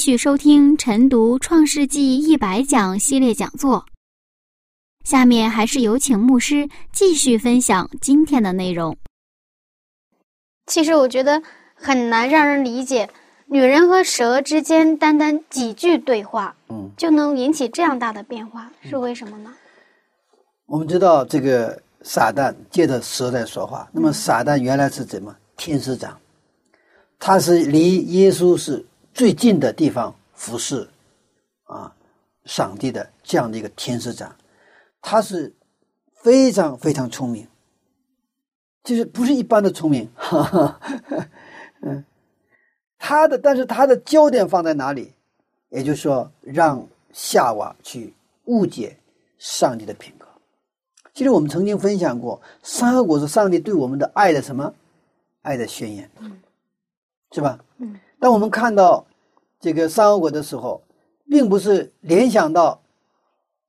[0.00, 3.84] 续收听晨读《创世纪一百讲》系列讲座。
[5.04, 8.96] 下面还是有请牧师继续分享今天的内容。
[10.66, 11.42] 其实我觉得
[11.74, 13.10] 很难让人理解，
[13.46, 19.52] 女人和蛇之间单单几句对话，嗯，就能引起这样大的变化，是为什么呢？
[20.64, 26.18] 我们知道这个撒旦借着蛇在说话，那么撒旦原来是怎么天使长？
[27.18, 28.82] 他是离耶稣是
[29.20, 30.88] 最近的地方服侍
[31.64, 31.94] 啊，
[32.46, 34.34] 上帝的这样的一个天使长，
[35.02, 35.54] 他是
[36.14, 37.46] 非常非常聪明，
[38.82, 40.80] 就是不是一般的聪明，哈哈，
[41.82, 42.02] 嗯，
[42.96, 45.12] 他的但是他的焦点放在哪里？
[45.68, 48.14] 也就是说，让夏娃去
[48.46, 48.96] 误解
[49.36, 50.26] 上帝的品格。
[51.12, 54.72] 其实我们曾经分享过，三个果是上帝对我们的爱的什么？
[55.42, 56.10] 爱的宣言，
[57.32, 57.62] 是吧？
[57.76, 58.00] 嗯。
[58.18, 59.06] 当我们看到
[59.60, 60.82] 这个善恶果的时候，
[61.28, 62.82] 并不是联想到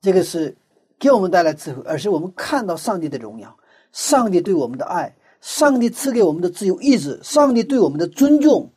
[0.02, 0.56] 这个是
[0.98, 3.56] 给我们带来智慧，而是我们看到上帝的荣耀，
[3.92, 8.72] 上帝对我们的爱，上帝赐给我们的自由意志，上帝对我们的尊重，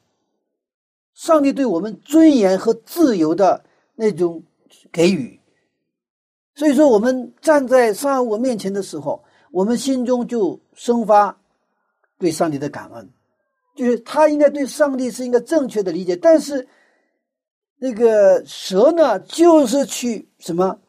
[1.15, 4.43] 上帝对我们尊严和自由的那种
[4.91, 5.39] 给予。
[6.57, 11.37] 所以说，我们站在善恶面前的时候，我们心中就生发
[12.19, 13.09] 对上帝的感恩，
[13.77, 16.67] 就是他应该对上帝是应该正确的理解，但是
[17.77, 20.81] 那个蛇呢，就是去什么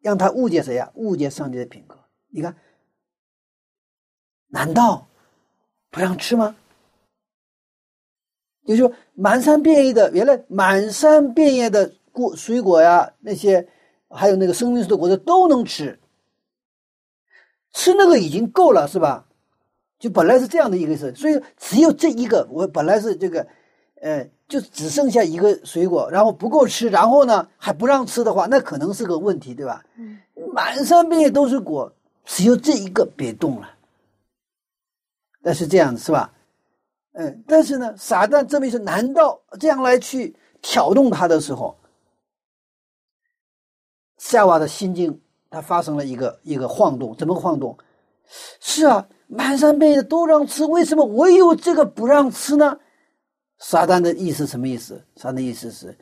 [0.00, 0.90] 让他误解谁呀？
[0.94, 1.96] 误解上帝的品格。
[2.28, 2.56] 你看，
[4.48, 5.08] 难道
[5.90, 6.56] 不让吃吗？
[8.64, 13.68] 也就是说，满山遍野的原来满山遍野的果水果呀，那些
[14.08, 16.00] 还有那个生命树的果子都能吃，
[17.72, 19.28] 吃那个已经够了，是吧？
[19.98, 23.46] 就本来是这样的一个事，所以只有这一个，我本来是这个，
[24.00, 29.82] 呃，就只剩下一个水果，然后不够吃，然后呢还不让吃的话，那可能是个问题，对吧？
[29.96, 30.18] 嗯，
[30.52, 31.90] 满山遍野都是果，
[32.24, 33.70] 只有这一个别动了。
[35.42, 36.32] 但是这样是吧？
[37.12, 41.76] 嗯，但是呢，撒旦这么一说，难道这样来去挑动他的时候，
[44.18, 47.76] 夏娃的心境它发生了一个一个晃动，怎么晃动？
[48.60, 52.78] 是啊，满山遍野都让吃，为什么唯有这个不让吃呢？
[53.66, 55.02] 撒旦的意思什么意思？
[55.16, 55.96] 撒旦的意思是，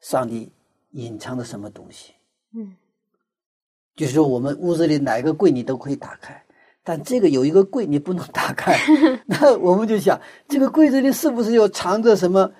[0.00, 0.48] 上帝
[0.92, 2.12] 隐藏的什么东西？
[2.54, 2.76] 嗯，
[3.96, 6.40] 就是说我们屋子里哪个柜你都可以打开，
[6.84, 8.78] 但这个有一个柜你不能打开，
[9.26, 12.52] 那我们就想，这个柜子里是不是有藏着什么？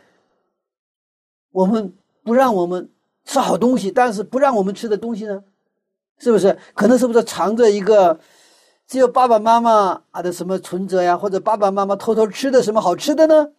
[1.53, 1.95] 我们
[2.25, 2.91] 不让我们
[3.25, 5.45] 吃好东西，但是不让我们吃的东西呢？
[6.19, 6.59] 是不是？
[6.75, 8.19] 可能是不是藏着一个
[8.89, 13.53] 只有爸爸妈妈啊的什么存折呀，或者爸爸妈妈偷偷吃的什么好吃的呢？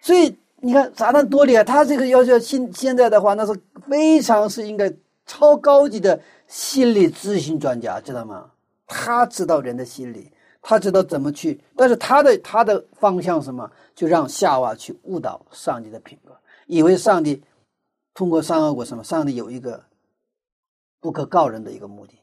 [0.00, 3.52] 所以你看撒旦多厉害，他这个要求现现在的话，那是
[3.86, 4.90] 非常是应该
[5.26, 8.50] 超高级的心理咨询专家，知道吗？
[8.86, 10.32] 他知道人的心理，
[10.62, 13.70] 他知道怎么去，但是他的他的方向什么？
[13.94, 16.34] 就让夏娃去误导上帝的品格，
[16.66, 17.42] 以为上帝
[18.14, 19.84] 通过善恶果什么，上帝有一个
[20.98, 22.14] 不可告人的一个目的，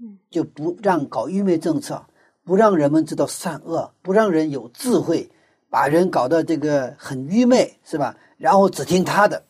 [0.00, 2.02] 嗯，就不让搞愚昧政策，
[2.42, 5.30] 不让人们知道善恶，不让人有智慧，
[5.72, 8.14] 把人搞得这个很愚昧，是吧？
[8.36, 9.42] 然后只听他的，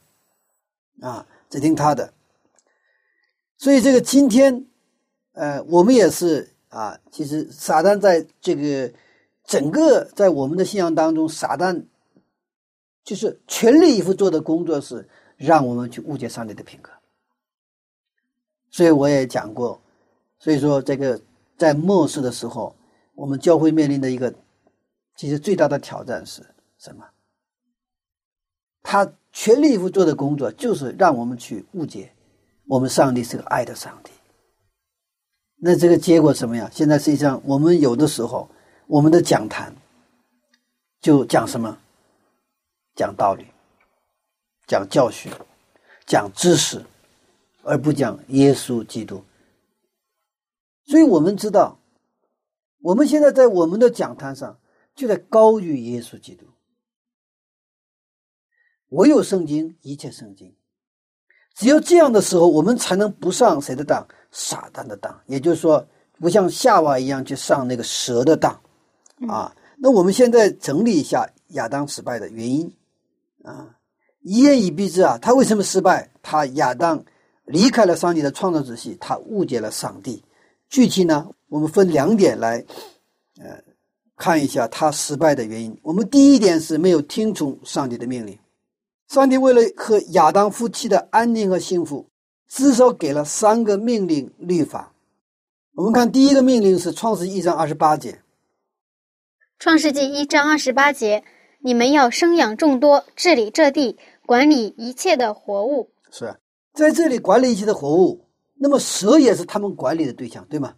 [1.00, 2.14] 啊，只听他的。
[3.58, 4.64] 所以这个今天，
[5.32, 8.94] 呃，我们也是啊，其实撒旦在这个
[9.44, 11.86] 整个在我们的信仰当中，撒旦
[13.02, 16.92] 就是全力以赴做的工作是让我们去误解上帝的品格。
[18.70, 19.82] 所以我也讲过，
[20.38, 21.20] 所以说这个
[21.58, 22.76] 在末世的时候，
[23.16, 24.32] 我们教会面临的一个
[25.16, 26.42] 其实最大的挑战是
[26.78, 27.04] 什么？
[28.82, 32.12] 他全力以赴做的工作就是让我们去误解
[32.66, 34.10] 我们上帝是个爱的上帝。
[35.56, 36.68] 那这个结果什么呀？
[36.72, 38.50] 现在实际上我们有的时候
[38.88, 39.72] 我们的讲坛
[41.00, 41.78] 就讲什么？
[42.94, 43.46] 讲道理，
[44.66, 45.32] 讲教训，
[46.04, 46.84] 讲知识，
[47.62, 49.24] 而不讲耶稣基督。
[50.84, 51.78] 所以我们知道，
[52.80, 54.58] 我们现在在我们的讲坛上
[54.94, 56.46] 就在高于耶稣基督。
[58.90, 60.54] 唯有圣经，一切圣经。
[61.54, 64.06] 只有这样的时候，我们才能不上谁的当？
[64.30, 65.22] 撒旦的当。
[65.26, 65.86] 也就是说，
[66.18, 68.52] 不像夏娃一样去上那个蛇的当
[69.28, 69.54] 啊。
[69.76, 72.72] 那我们现在整理一下亚当失败的原因
[73.42, 73.76] 啊，
[74.20, 76.10] 一言以蔽之啊，他为什么失败？
[76.22, 77.04] 他亚当
[77.44, 80.22] 离开了上帝的创造之系，他误解了上帝。
[80.68, 82.64] 具体呢，我们分两点来，
[83.40, 83.62] 呃，
[84.16, 85.78] 看一下他失败的原因。
[85.82, 88.38] 我们第一点是没有听从上帝的命令。
[89.08, 92.08] 上帝为了和亚当夫妻的安宁和幸福，
[92.48, 94.94] 至少给了三个命令律法。
[95.74, 98.20] 我们看第一个命令是创世一章二十八节，
[99.58, 101.24] 创世纪一章二十八节，
[101.60, 105.90] 你们要生养众多，治理这地，管理一切的活物。
[106.10, 106.36] 是
[106.72, 108.26] 在这里管理一切的活物。
[108.54, 110.74] 那么蛇也是他们管理的对象，对吗？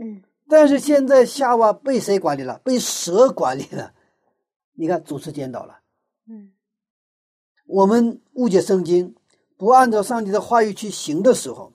[0.00, 2.60] 嗯，但是现在夏娃被谁管理了？
[2.64, 3.92] 被蛇管理了。
[4.74, 5.80] 你看主持颠倒了。
[6.28, 6.52] 嗯，
[7.66, 9.14] 我们误解圣经，
[9.56, 11.72] 不按照上帝的话语去行的时候，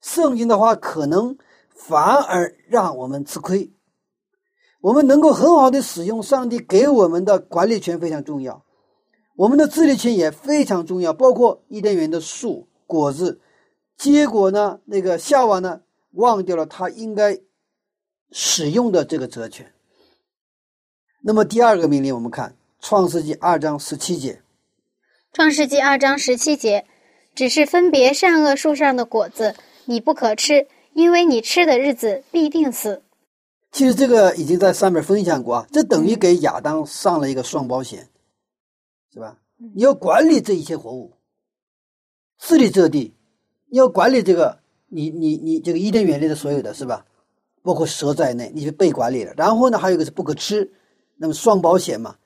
[0.00, 1.36] 圣经的话可能
[1.74, 3.72] 反而让我们吃亏。
[4.80, 8.64] 我们能够很好的使用上帝给我们的管理权非常重要，
[9.36, 13.40] 我们的治理权也非常重要，包括伊甸园的树果子。
[13.96, 17.40] 结果呢，那个夏娃呢，忘掉了他应该
[18.32, 19.72] 使用的这个责权。
[21.22, 24.42] 那么第二个命令，我们看《创世纪》二章十七节。
[25.32, 26.84] 创世纪二章十七节，
[27.34, 29.54] 只是分别善恶树上的果子，
[29.84, 33.02] 你不可吃，因为你吃的日子必定死。
[33.70, 38.08] 其实这个已经在上面分享过啊，这等于给亚当上了一个双保险，
[39.12, 39.38] 是吧？
[39.74, 41.12] 你要管理这一切活物，
[42.38, 43.14] 治理这地，
[43.70, 44.58] 你要管理这个，
[44.88, 47.06] 你你你这个伊甸园里的所有的是吧？
[47.62, 49.32] 包括蛇在内，你是被管理了。
[49.36, 50.72] 然后呢，还有一个是不可吃，
[51.16, 52.16] 那么双保险嘛。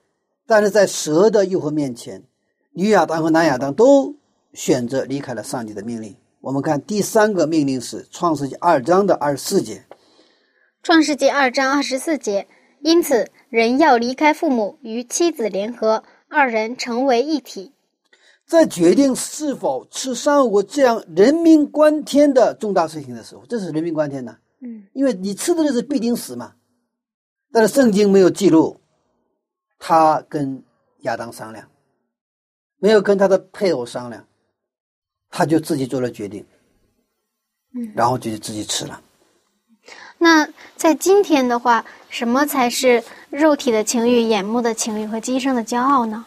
[0.45, 2.23] 但是在蛇的诱惑面前，
[2.71, 4.15] 女亚当和男亚当都
[4.53, 6.15] 选择离开了上帝的命令。
[6.41, 9.83] 我们看第三个命令是创世纪二章的二十四节。
[10.83, 12.47] 创世纪二章二十四节，
[12.79, 17.73] 因此人要离开父母，与妻子联合，二人成为一体。
[18.47, 26.53] 在决定是否吃三恶果这样人命关天的重大事情的时候，这是人命关天的，嗯因为你吃的日子必定死嘛。
[27.51, 28.79] 但是圣经没有记录
[29.79, 30.63] 他跟
[31.01, 31.67] 亚当商量，
[32.77, 34.27] 没有跟他的配偶商量，
[35.29, 36.45] 他就自己做了决定，
[37.73, 39.01] 嗯然后就自己吃了。
[40.17, 46.25] 那在今天的话，什么才是肉体的情欲、眼目的情欲和今生的骄傲呢？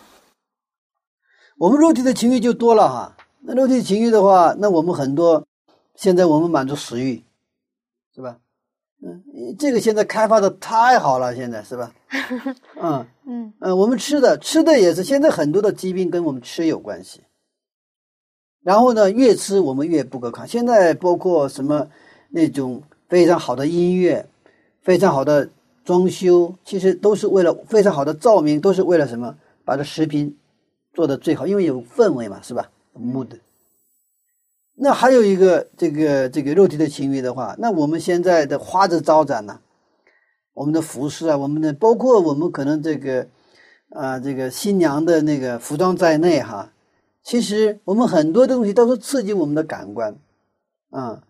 [1.58, 3.16] 我们肉体的情欲就多了哈。
[3.40, 5.46] 那肉体情欲的话，那我们很多
[5.96, 7.22] 现在我们满足食欲，
[8.20, 8.36] 是吧？
[9.02, 11.90] 嗯，这个现在开发的太好了，现在是吧？
[12.76, 17.22] 嗯嗯嗯，我们吃的吃的也是现在很多的疾病跟我们吃有关系。
[18.62, 20.46] 然后呢，越吃我们越不可抗。
[20.46, 21.88] 现在包括什么
[22.28, 24.26] 那种非常好的音乐，
[24.82, 25.48] 非常好的
[25.82, 29.34] 装修，其实都是为了非常好的照明，都是为了什么？
[29.64, 30.36] 把这食品
[30.92, 33.28] 做的最好，因为有氛围嘛，是吧？mood。
[34.82, 39.60] 那还有一个这个这个肉体的情欲的话，那我们现在的花枝招展呢、
[40.54, 43.28] 我们的服饰啊，我们的包括我们可能这个
[43.90, 46.72] 啊、这个新娘的那个服装在内哈，
[47.22, 50.16] 其实我们很多东西都是刺激我们的感官
[50.88, 51.24] 啊、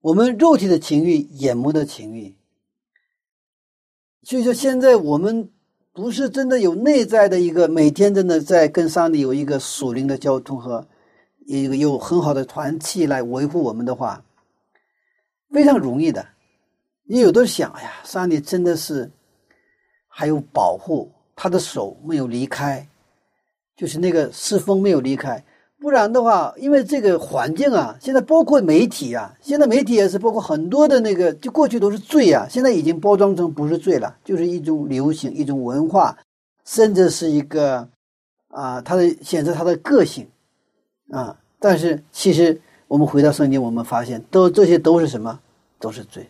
[0.00, 2.36] 我们肉体的情欲、眼目的情欲。
[4.22, 5.50] 所以说，现在我们
[5.92, 10.86] 不是真的有内在的一个每天真的在跟上帝有一个属灵的交通和
[11.48, 14.22] 一个有很好的团契来维护我们的话，
[15.50, 16.26] 非常容易的。
[17.04, 19.10] 你有的想，哎呀，上帝真的是
[20.06, 22.86] 还有保护，他的手没有离开，
[23.74, 25.42] 就是那个侍风没有离开。
[25.80, 36.18] 不然的话，因为这个环境啊，现在包括媒体啊，现在媒体也是包括很多的那个，就过去都是罪啊，现在已经包装成不是罪了，就是一种流行、一种文化，
[36.66, 37.88] 甚至是一个
[38.48, 40.28] 啊，它的显示它的个性
[41.10, 41.36] 啊。
[41.58, 45.40] 但是其实我们回到圣经，我们发现都这些都是什么？
[45.78, 46.26] 都是罪。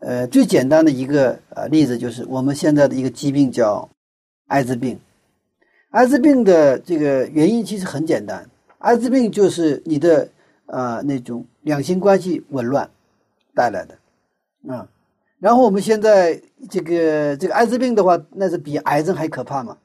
[0.00, 3.88] 呃，最简单的一个呃例子就是我们现在的一个疾病叫
[4.48, 4.98] 艾滋病。
[5.90, 10.28] 艾滋病的这个原因其实很简单，艾滋病就是你的
[10.66, 12.90] 呃那种两性关系紊乱
[13.54, 14.88] 带来的啊。
[15.38, 19.76] 然后我们现在这个这个艾滋病的话，那是比癌症还可怕嘛。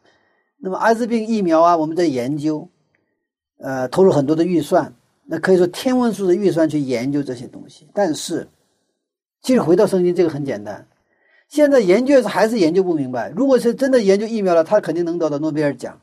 [0.59, 2.67] 那么艾滋病疫苗啊，我们在研究，
[3.59, 4.93] 呃，投入很多的预算，
[5.25, 7.87] 那可以说天文数的预算去研究这些东西。
[7.93, 8.47] 但是，
[9.41, 10.87] 其实回到圣经，这个很简单。
[11.47, 13.29] 现在研究还是研究不明白。
[13.29, 15.99] 如果是真的研究疫苗了，他肯定能得到诺贝尔奖。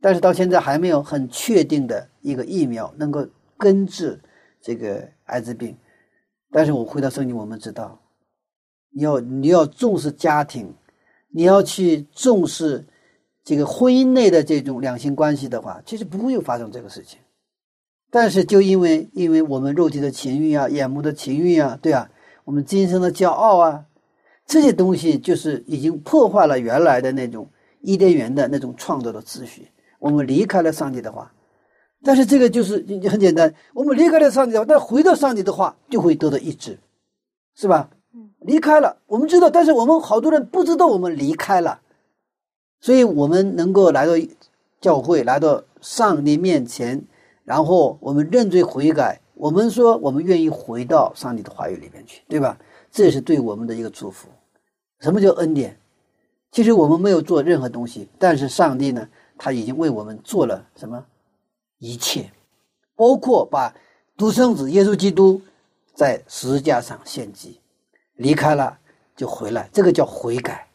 [0.00, 3.26] 但是到现在还没有很确定的一个疫苗能够
[3.58, 4.18] 根治
[4.62, 5.76] 这个艾滋病。
[6.50, 8.00] 但是我回到圣经，我们知道，
[8.92, 10.72] 你要你要重视家庭，
[11.30, 12.84] 你要去重视
[13.50, 17.18] 这个婚姻内的这种两性关系的话，其实不会有发生这个事情。
[18.08, 22.08] 但是就因为因为我们肉体的情欲啊、眼目的情欲啊，对啊，
[22.44, 23.86] 我们今生的骄傲啊，
[24.46, 29.66] 这些东西就是已经破坏了原来的那种伊甸园的那种创造的秩序。
[29.98, 31.32] 我们离开了上帝的话，
[32.04, 36.78] 但是这个就是很简单，我们离开了上帝的话，但回到上帝的话就会得到医治，
[37.56, 37.90] 是吧？
[38.42, 41.80] 离开了，我们知道，但是我们好多人不知道我们离开了，
[42.80, 44.12] 所以我们能够来到
[44.80, 47.02] 教会，来到上帝面前，
[47.44, 52.58] 然后我们认罪悔改，我们说我们愿意回到上帝的话语里面去，对吧？
[52.90, 54.28] 这是对我们的一个祝福。
[55.00, 55.78] 什么叫恩典？
[56.50, 59.08] 其实我们没有做任何东西，但是上帝呢，
[59.38, 61.04] 他已经为我们做了什么？
[61.78, 62.30] 一切，
[62.96, 63.74] 包括把
[64.16, 65.40] 独生子耶稣基督
[65.94, 67.60] 在十字架上献祭，
[68.14, 68.78] 离开了
[69.14, 70.66] 就回来，这个叫悔改。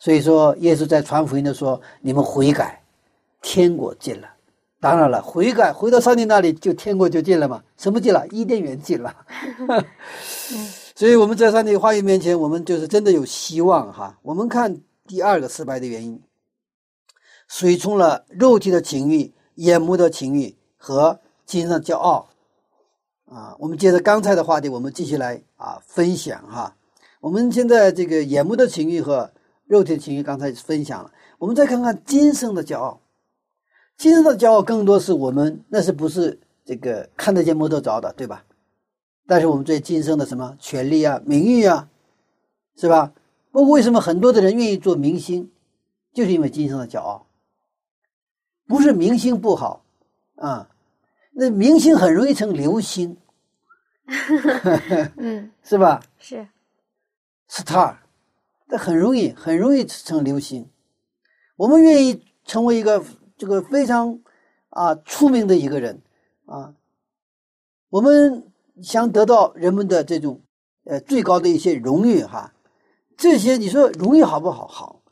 [0.00, 2.82] 所以说，耶稣在传福音的说：“你们悔改，
[3.42, 4.26] 天国近了。”
[4.80, 7.62] 当然了，悔改回到上帝那里，就天国就近了嘛？
[7.76, 8.26] 什么近了？
[8.28, 9.14] 伊甸园近了。
[10.96, 14.18] 所以我们在上帝话语面前，我们就是真的有希望哈。
[14.22, 16.18] 我们看第二个失败的原因，
[17.46, 22.30] 随从了肉体的情欲、眼目的情欲和精神的骄傲
[23.26, 23.54] 啊。
[23.58, 26.74] 我们接着刚才的话题，我们继续来啊分享哈。
[27.20, 29.30] 我们现在这个眼目的情欲和
[29.70, 33.00] 肉体的情欲刚才分享了，我们再看看今生的骄傲。
[33.96, 38.44] 今生的骄傲更多是我们那是不是这个看得见摸得着的，对吧？
[39.28, 41.88] 但是我们对今生的什么权利啊、名誉啊，
[42.74, 43.12] 是吧？
[43.52, 45.52] 包括为什么很多的人愿意做明星，
[46.12, 47.28] 就是因为今生的骄傲。
[48.66, 49.84] 不是明星不好
[50.34, 50.68] 啊，
[51.30, 53.16] 那明星很容易成流星，
[55.16, 56.48] 嗯， 是吧是
[57.48, 57.98] ，？star，
[58.70, 60.68] 这很容易很容易成流星。
[61.56, 63.04] 我们愿意成为一个
[63.36, 64.20] 这个非常
[64.68, 66.00] 啊出名的一个人
[66.46, 66.74] 啊，
[67.90, 68.50] 我们
[68.82, 70.40] 想得到人们的这种
[70.84, 72.54] 呃最高的一些荣誉哈，
[73.16, 74.66] 这些你说荣誉好不好？
[74.66, 75.02] 好，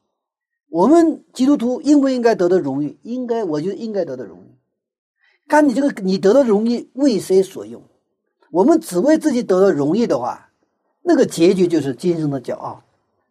[0.68, 2.98] 我们基督徒应不应该得到荣誉？
[3.02, 4.56] 应该，我觉得应该得到荣誉。
[5.48, 7.82] 看你这个你得到荣誉为谁所用？
[8.50, 10.50] 我们只为自己得到荣誉的话，
[11.02, 12.82] 那个结局就是今生的骄傲，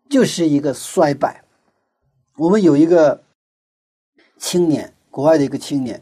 [0.10, 1.44] 就是一个衰败。
[2.38, 3.24] 我们有一个
[4.38, 6.02] 青年，国外的一个青年，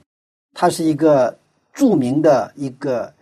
[0.53, 1.38] 他是一个
[1.74, 3.14] 著名的一个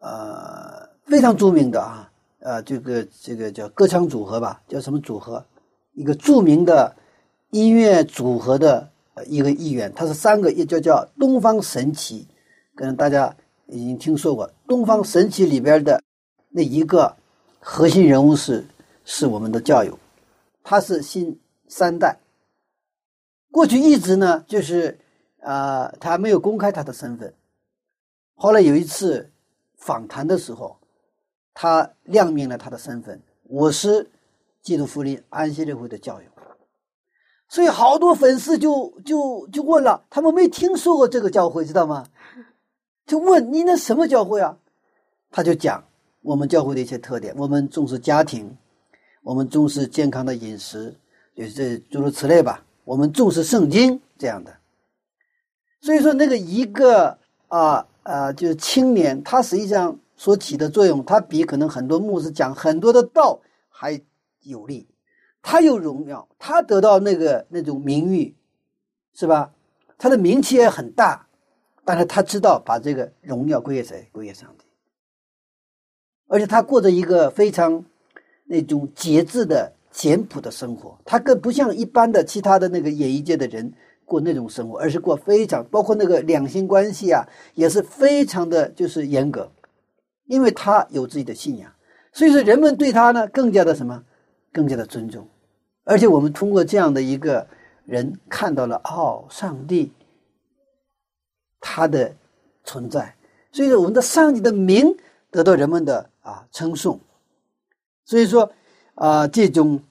[0.00, 5.44] 呃非常著名的啊呃这个这个叫歌唱组合吧，叫什么组合？
[5.94, 6.94] 一个著名的
[7.50, 8.90] 音乐组合的
[9.26, 12.28] 一个艺员，他是三个，也叫叫东方神起，
[12.74, 13.34] 可能大家
[13.66, 14.50] 已经听说过。
[14.68, 16.02] 东方神起里边的
[16.50, 17.16] 那一个
[17.58, 18.66] 核心人物是
[19.08, 19.96] 是我们的教友，
[20.64, 22.18] 他是新三代。
[23.52, 24.98] 过去一直呢，就是
[25.38, 27.32] 呃，他没有公开他的身份。
[28.34, 29.30] 后来有一次
[29.76, 30.76] 访谈的时候，
[31.54, 34.10] 他亮明了他的身份，我是
[34.60, 36.28] 基督福音安息日会的教友。
[37.48, 42.08] 所以好多粉丝就就就问了，他们没听说过这个教会，知道吗？
[43.06, 44.58] 就问你那什么教会啊？
[45.30, 45.84] 他就讲
[46.22, 48.58] 我们教会的一些特点，我们重视家庭，
[49.26, 50.94] 我们重视健康的饮食，
[51.34, 52.64] 就是这诸如此类吧。
[52.84, 54.56] 我们重视圣经这样的，
[55.80, 57.18] 所以说那个一个
[57.48, 64.00] 啊啊，就是青年，他实际上所起的作用，他比可能很多牧师讲很多的道还
[64.44, 64.86] 有力。
[65.42, 68.32] 他有荣耀，他得到那个那种名誉，
[69.12, 69.52] 是吧？
[69.98, 71.26] 他的名气也很大，
[71.84, 74.08] 但是他知道把这个荣耀归给谁？
[74.12, 74.64] 归给上帝。
[76.28, 77.84] 而且他过着一个非常
[78.46, 79.72] 那种节制的。
[79.92, 83.72] 简朴的生活，他更不像一般的其他的那个演艺界的人
[84.04, 89.50] 过那种生活，而是过非常包括那个两性关系啊，也是非常的就是严格，
[90.26, 91.72] 因为他有自己的信仰，
[92.12, 94.04] 所以说人们对他呢更加的什么，
[94.52, 95.26] 更加的尊重，
[95.84, 97.46] 而且我们通过这样的一个
[97.86, 99.90] 人看到了哦，上帝
[101.58, 102.14] 他的
[102.64, 103.14] 存在，
[103.50, 104.94] 所以说我们的上帝的名
[105.30, 107.00] 得到人们的啊称颂，
[108.06, 108.50] 所以说。
[108.98, 109.82] 啊、这种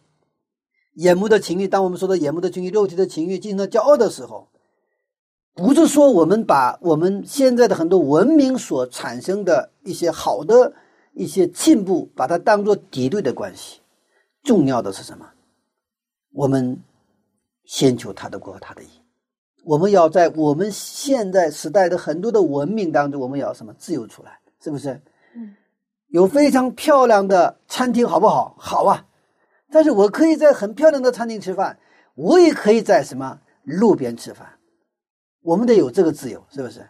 [0.96, 4.48] 眼目的情欲，当我们说到眼目的情欲、肉体的情欲进行了骄傲的时候，
[5.54, 10.74] 不是说我们把我们现在的很多文明所产生的一些好的
[11.14, 13.82] 一些进步，把它当做敌对的关系。
[14.42, 15.30] 重要的是什么？
[16.34, 16.82] 我们
[17.64, 18.88] 先求他的国他的义。
[19.64, 25.00] 我们要在我们现在时代的很多的文明当中，我们要什么自由出来，是不是？
[26.16, 28.56] 有非常漂亮的餐厅，好不好？
[28.58, 29.06] 好啊。
[29.70, 31.78] 但是我可以在很漂亮的餐厅吃饭，
[32.14, 34.58] 我也可以在什么路边吃饭。
[35.42, 36.88] 我们得有这个自由，是不是？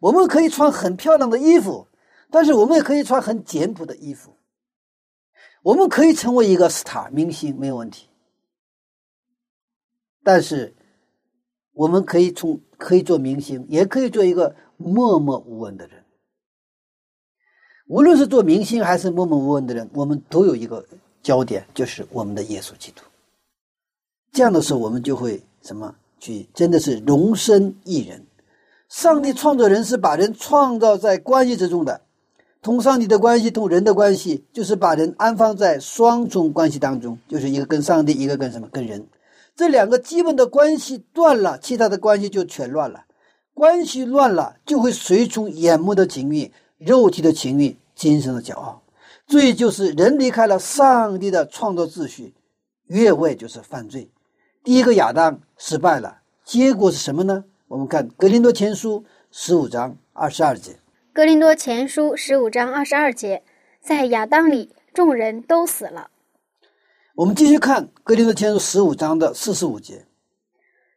[0.00, 1.86] 我们可以穿很漂亮的衣服，
[2.30, 4.34] 但是我们也可以穿很简朴的衣服。
[5.62, 8.08] 我们可以成为一个 star 明星，没有问题。
[10.24, 10.74] 但是，
[11.74, 16.05] 我们可以从可以做明星，也可以做一个默默无闻的人。
[17.88, 20.84] 无论是做明星还是默默无闻的人，我们都有一个
[21.22, 23.02] 焦点，就是我们的耶稣基督。
[24.32, 28.26] 这样的时候，我们就会什么去，真的是容身一人。
[28.88, 32.00] 上帝创造人是把人创造在关系之中的，
[32.60, 39.06] 同上帝的关系，同人的关系，就是把人安放在双重关系当中，就是一个跟上帝，一个跟什么跟人。
[39.54, 43.04] 这两个基本的关系断了，其他的关系就全乱了。
[43.54, 48.82] 关系乱了，就会随从眼目的情欲、肉体的情欲、精神的骄傲。
[49.26, 52.34] 罪就是人离开了上帝的创造秩序，
[52.86, 54.10] 越位就是犯罪。
[54.62, 57.44] 第一个亚当失败了，结果是什么呢？
[57.68, 59.00] 我们看《格林多前书》
[59.32, 60.78] 十五章二十二节。
[61.12, 63.42] 格林多前书十五章二十二节，
[63.80, 66.10] 在亚当里众人都死了。
[67.16, 70.04] 我们继续看《格林多前书》十五章的四十五节。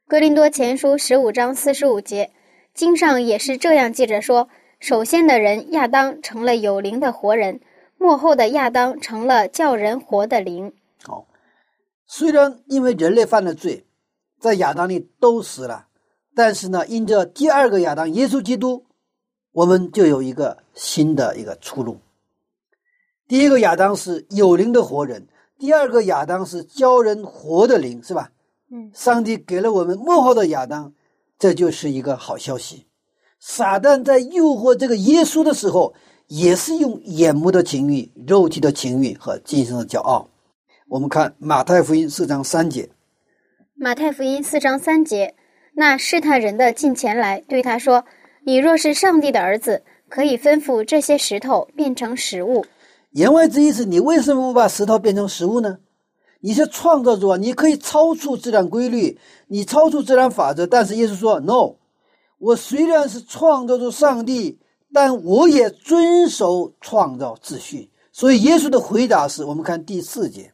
[0.07, 2.31] 格林多前书十五章四十五节，
[2.73, 4.49] 经上也是这样记着说：
[4.79, 7.59] 首先的人亚当成了有灵的活人，
[7.97, 10.71] 幕后的亚当成了叫人活的灵。
[11.03, 11.27] 好，
[12.07, 13.85] 虽然因为人类犯了罪，
[14.39, 15.87] 在亚当里都死了，
[16.33, 18.85] 但是呢，因着第二个亚当耶稣基督，
[19.51, 21.99] 我们就有一个新的一个出路。
[23.27, 25.27] 第一个亚当是有灵的活人，
[25.57, 28.31] 第二个亚当是教人活的灵，是吧？
[28.71, 30.93] 嗯，上帝给了我们幕后的亚当，
[31.37, 32.85] 这就是一个好消息。
[33.39, 35.93] 撒旦在诱惑这个耶稣的时候，
[36.27, 40.27] 也是用眼目的情欲、肉体的情欲和今生的骄傲。
[40.89, 42.89] 我们看马太福音四章三节，
[43.75, 45.35] 马太福音四章三节，
[45.75, 48.03] 那试探人的近前来对他说
[48.45, 52.65] ：“你若是上帝的儿子，可以吩咐这些石头变成食物。
[53.11, 55.77] 言外之意是你为什么不把石头变成食物呢？
[56.41, 59.17] 你是创造主啊，你可以超出自然规律，
[59.47, 60.67] 你超出自然法则。
[60.67, 61.75] 但是耶稣说：“No，
[62.39, 64.59] 我虽然是创造主上帝，
[64.91, 70.51] 但我也遵守创造秩序。”所以耶稣的回答是我们看第四节。”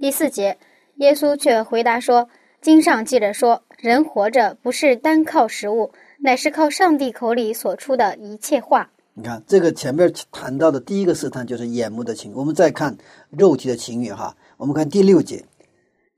[0.00, 0.58] 第四节，
[0.96, 2.28] 耶稣却回答说
[2.60, 8.90] ：“经上记着说，人活着不是单靠食物，乃是靠上帝口里所出的一切话。
[9.14, 12.96] 你看这个前面谈到的第一个试探就是眼目的情欲，我们再看
[13.30, 14.36] 肉体的情欲哈。
[14.56, 15.44] 我们看第六节，”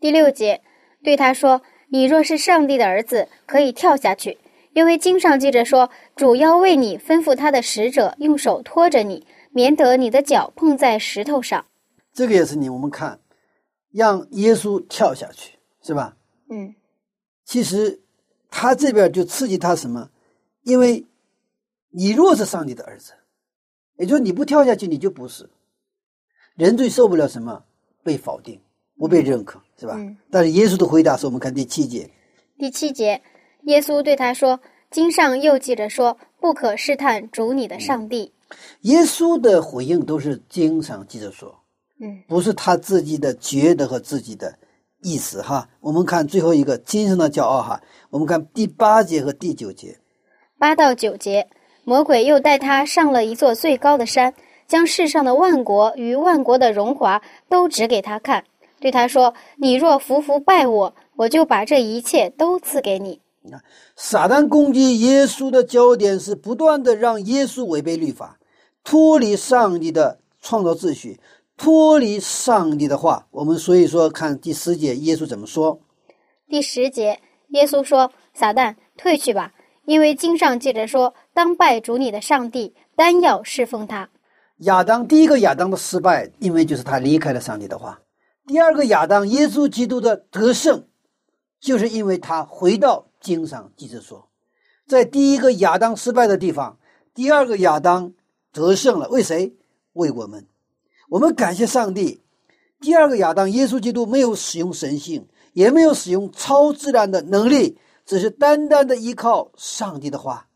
[0.01, 0.61] 第六节，
[1.05, 4.38] 对他说：“你若是上帝的儿子，可以跳下去，
[4.77, 11.64] 因为经上记着说，主要为你吩咐他的使者用手托着你，免得你的脚碰在石头上。
[12.12, 13.18] 这个也是你我们看，
[13.91, 16.14] 让耶稣跳下去是吧？”
[16.53, 16.74] 嗯
[17.47, 18.03] 其实
[18.51, 20.11] 他这边就刺激他什么？
[20.64, 21.07] 因为
[21.89, 23.14] 你若是上帝的儿子，
[23.97, 25.49] 也就是你不跳下去，你就不是。
[26.55, 27.64] 人最受不了什么？
[28.03, 28.61] 被否定，
[28.99, 29.95] 不被认可，是吧？
[29.97, 32.11] 嗯但是耶稣的回答是我们看第七节，
[32.59, 33.22] 第七节，
[33.67, 34.61] 耶稣对他说
[34.91, 38.33] ：“经上又记着说，不可试探主你的上帝。
[38.83, 41.53] 耶稣的回应都是经常记着说，
[42.01, 44.57] 嗯不是他自己的觉得和自己的
[45.03, 45.69] 意思哈。
[45.81, 49.99] 我们看最后一个今生的骄傲哈，我们看第八节和第九节。
[50.61, 51.49] 八到九节，
[51.83, 54.33] 魔鬼又带他上了一座最高的山，
[54.69, 58.45] 将世上的万国与万国的荣华都指给他看，
[58.79, 63.21] 对他说：“你若服服拜我，我就把这一切都赐给你。
[63.97, 68.38] 撒旦攻击耶稣的焦点是不断的让耶稣违背律法，
[68.84, 71.20] 脱离上帝的创造秩序，
[71.57, 73.26] 脱离上帝的话。
[73.30, 75.80] 我们所以说看第十节，耶稣怎么说？”
[76.49, 79.53] 第十节，耶稣说：“撒旦，退去吧，
[79.84, 84.09] 因为经上记着说，当拜主你的上帝，单要侍奉他。
[84.59, 87.99] 亚当第一个亚当的失败，因为就是他离开了上帝的话；
[88.47, 90.86] 第二个亚当耶稣基督的得胜，
[91.61, 94.29] 就是因为他回到经上记着说，
[94.87, 96.79] 在第一个亚当失败的地方，
[97.12, 98.14] 第二个亚当
[98.53, 99.09] 得胜了。
[99.09, 99.53] 为谁？
[99.95, 100.47] 为我们。
[101.09, 102.22] 我们感谢上帝，
[102.79, 110.47] 第二个亚当，耶稣基督没有使用神性，也没有使用超自然的能力，只是单单的依靠上帝的话。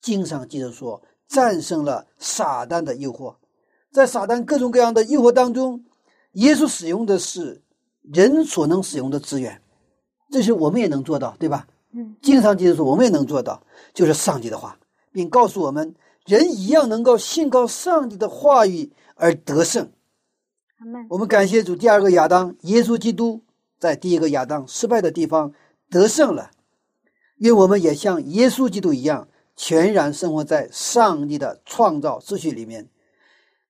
[0.00, 3.36] 经上记着说，战胜了撒旦的诱惑。
[3.92, 5.84] 在撒旦各种各样的诱惑当中，
[6.32, 7.60] 耶稣使用的是
[8.00, 9.60] 人所能使用的资源，
[10.30, 11.66] 这是我们也能做到，对吧？
[11.92, 13.62] 嗯，经常记着说，我们也能做到，
[13.92, 14.78] 就是上帝的话，
[15.10, 19.90] 并告诉我们，人一样能够信靠上帝的话语而得胜。
[21.08, 23.42] 我们感谢主，第二个亚当耶稣基督
[23.78, 25.52] 在第一个亚当失败的地方
[25.90, 26.50] 得胜了。
[27.38, 32.88] 愿我们也像耶稣基督一样，全然生活在上帝的创造秩序里面，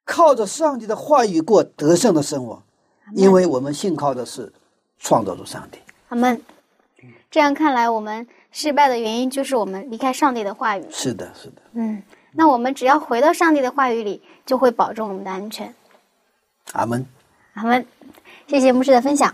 [0.05, 2.62] 靠着上帝的话语过得胜的生活，
[3.14, 4.53] 因为我们信靠的是
[4.99, 5.79] 创造主上帝。
[6.09, 6.41] 阿门。
[7.31, 10.85] 这样看来，我们失败的原因就是我们离开上帝的话语。
[10.91, 12.03] 是的，是的，嗯，
[12.33, 15.72] 那我们只要回到上帝的话语里，就会保证我们的安全。
[16.72, 17.07] 阿门。
[17.55, 17.87] 阿门。
[18.49, 19.33] 谢谢牧师的分享。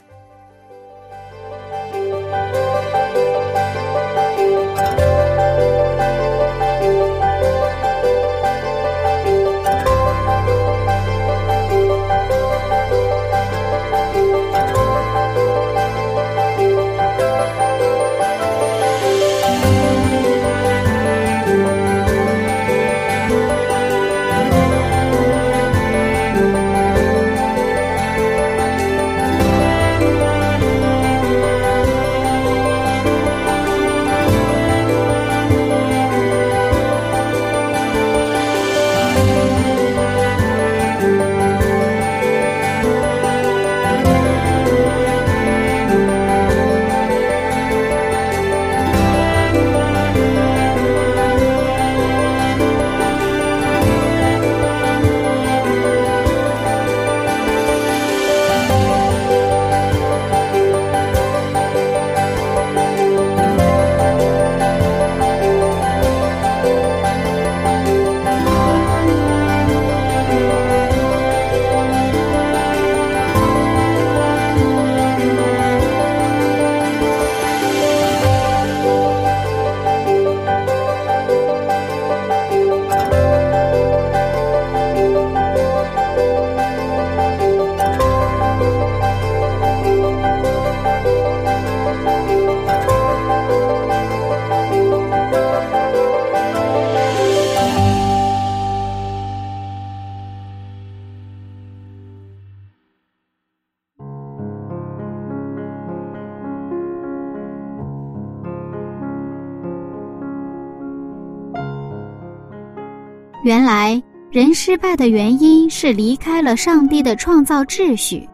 [114.37, 118.29] 人失败的原因是离开了上帝的创造秩序，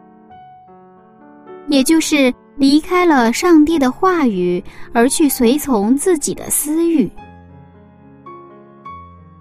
[1.69, 4.61] 也就是离开了上帝的话语，
[4.93, 7.09] 而去随从自己的私欲。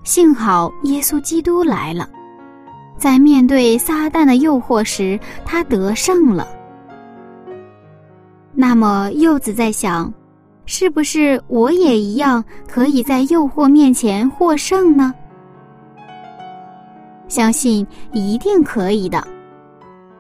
[0.04, 2.08] 幸好耶稣基督来了，
[2.96, 6.48] 在面对撒旦的诱惑时，他得胜了。
[8.54, 10.14] 那么柚子在想，
[10.68, 15.12] 是不是我也一样可以在诱惑面前获胜呢？
[17.32, 19.26] 相信一定可以的，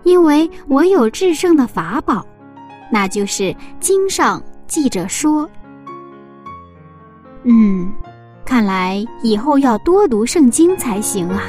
[0.04, 2.26] 因为我有制胜的法宝，
[2.90, 5.48] 那就是经上记着说。
[7.44, 7.92] 嗯，
[8.46, 11.44] 看来以后要多读圣经才行啊。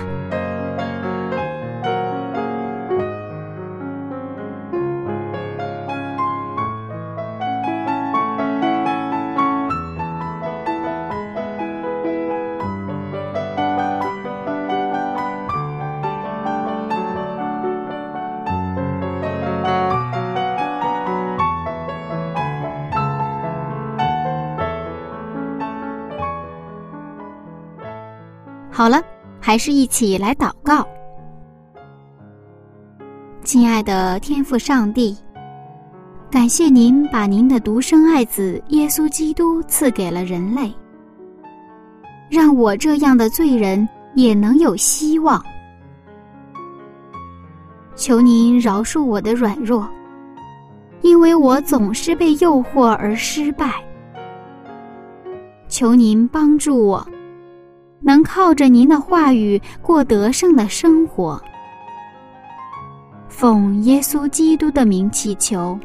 [29.53, 30.83] 还是一起来祷告。
[33.45, 35.15] 亲爱的天父上帝，
[36.31, 40.73] 感谢您把您的独生爱子耶稣基督赐给了人类，
[42.31, 45.45] 让我这样的罪人也能有希望。
[47.95, 49.87] 求您饶恕我的软弱，
[51.03, 53.85] 因为我总是被诱惑而失败。
[55.69, 57.07] 求您帮助我。
[58.03, 61.41] 能靠着您的话语过得胜的生活。
[63.29, 65.79] 奉耶稣基督的名，祈求。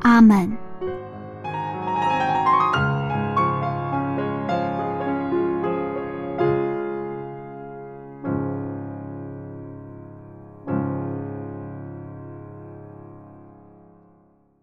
[0.00, 0.50] 阿门。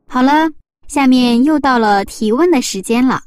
[0.07, 0.49] 好了，
[0.87, 3.21] 下面又到了提问的时间了。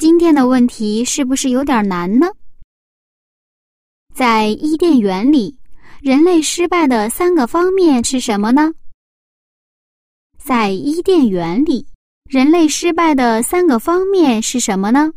[0.00, 2.26] 今天的问题是不是有点难呢？
[4.14, 5.54] 在伊甸园里，
[6.00, 8.72] 人类失败的三个方面是什么呢？
[10.38, 11.86] 在伊甸园里，
[12.30, 15.12] 人类失败的三个方面是什么呢？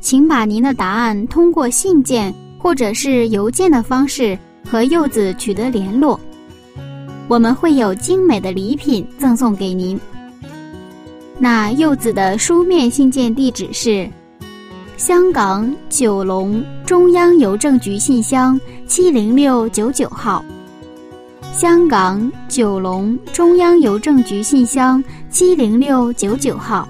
[0.00, 4.36] 请把您的答案通过信件或者是邮件的方式
[4.68, 6.18] 和柚子取得联络，
[7.28, 9.96] 我们会有精美的礼品赠送给您。
[11.38, 14.08] 那柚子的书面信件地址是：
[14.96, 20.42] 香港九龙中央邮政局信箱七零六九九号。
[21.52, 26.88] 香港九龙中央邮政局信箱七零六九九号。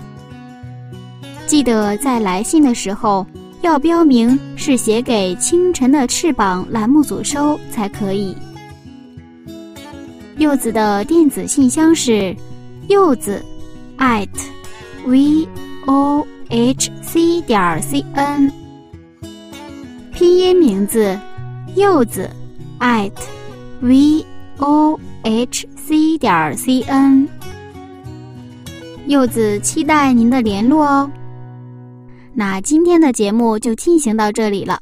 [1.47, 3.27] 记得在来信的时候
[3.63, 8.37] 要标明是写给《清晨的翅膀》栏目组收才可以。
[10.39, 12.35] 柚子的电子信箱是
[12.89, 13.45] 柚子
[13.99, 14.29] at
[15.07, 15.47] v
[15.87, 18.53] o h c 点 c n，
[20.13, 21.19] 拼音名字
[21.75, 22.31] 柚子
[22.81, 23.13] at
[23.81, 24.25] v
[24.59, 27.29] o h c 点 c n，
[29.07, 31.11] 柚子期待您的联络哦。
[32.35, 34.81] 那今天的节目就进行到这里了。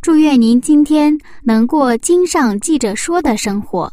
[0.00, 3.92] 祝愿您今天能过经上记着说的生活，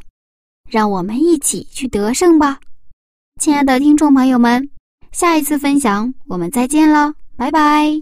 [0.69, 2.59] 让我们一起去得胜吧，
[3.41, 4.69] 亲爱的听众朋友们，
[5.11, 7.99] 下一次分享我们再见了，拜拜。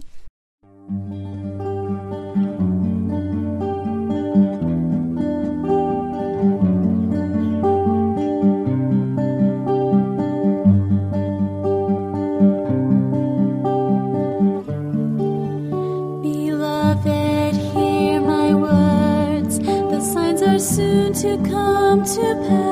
[16.22, 19.58] Beloved, hear my words.
[19.58, 22.69] The signs are soon to come to pass.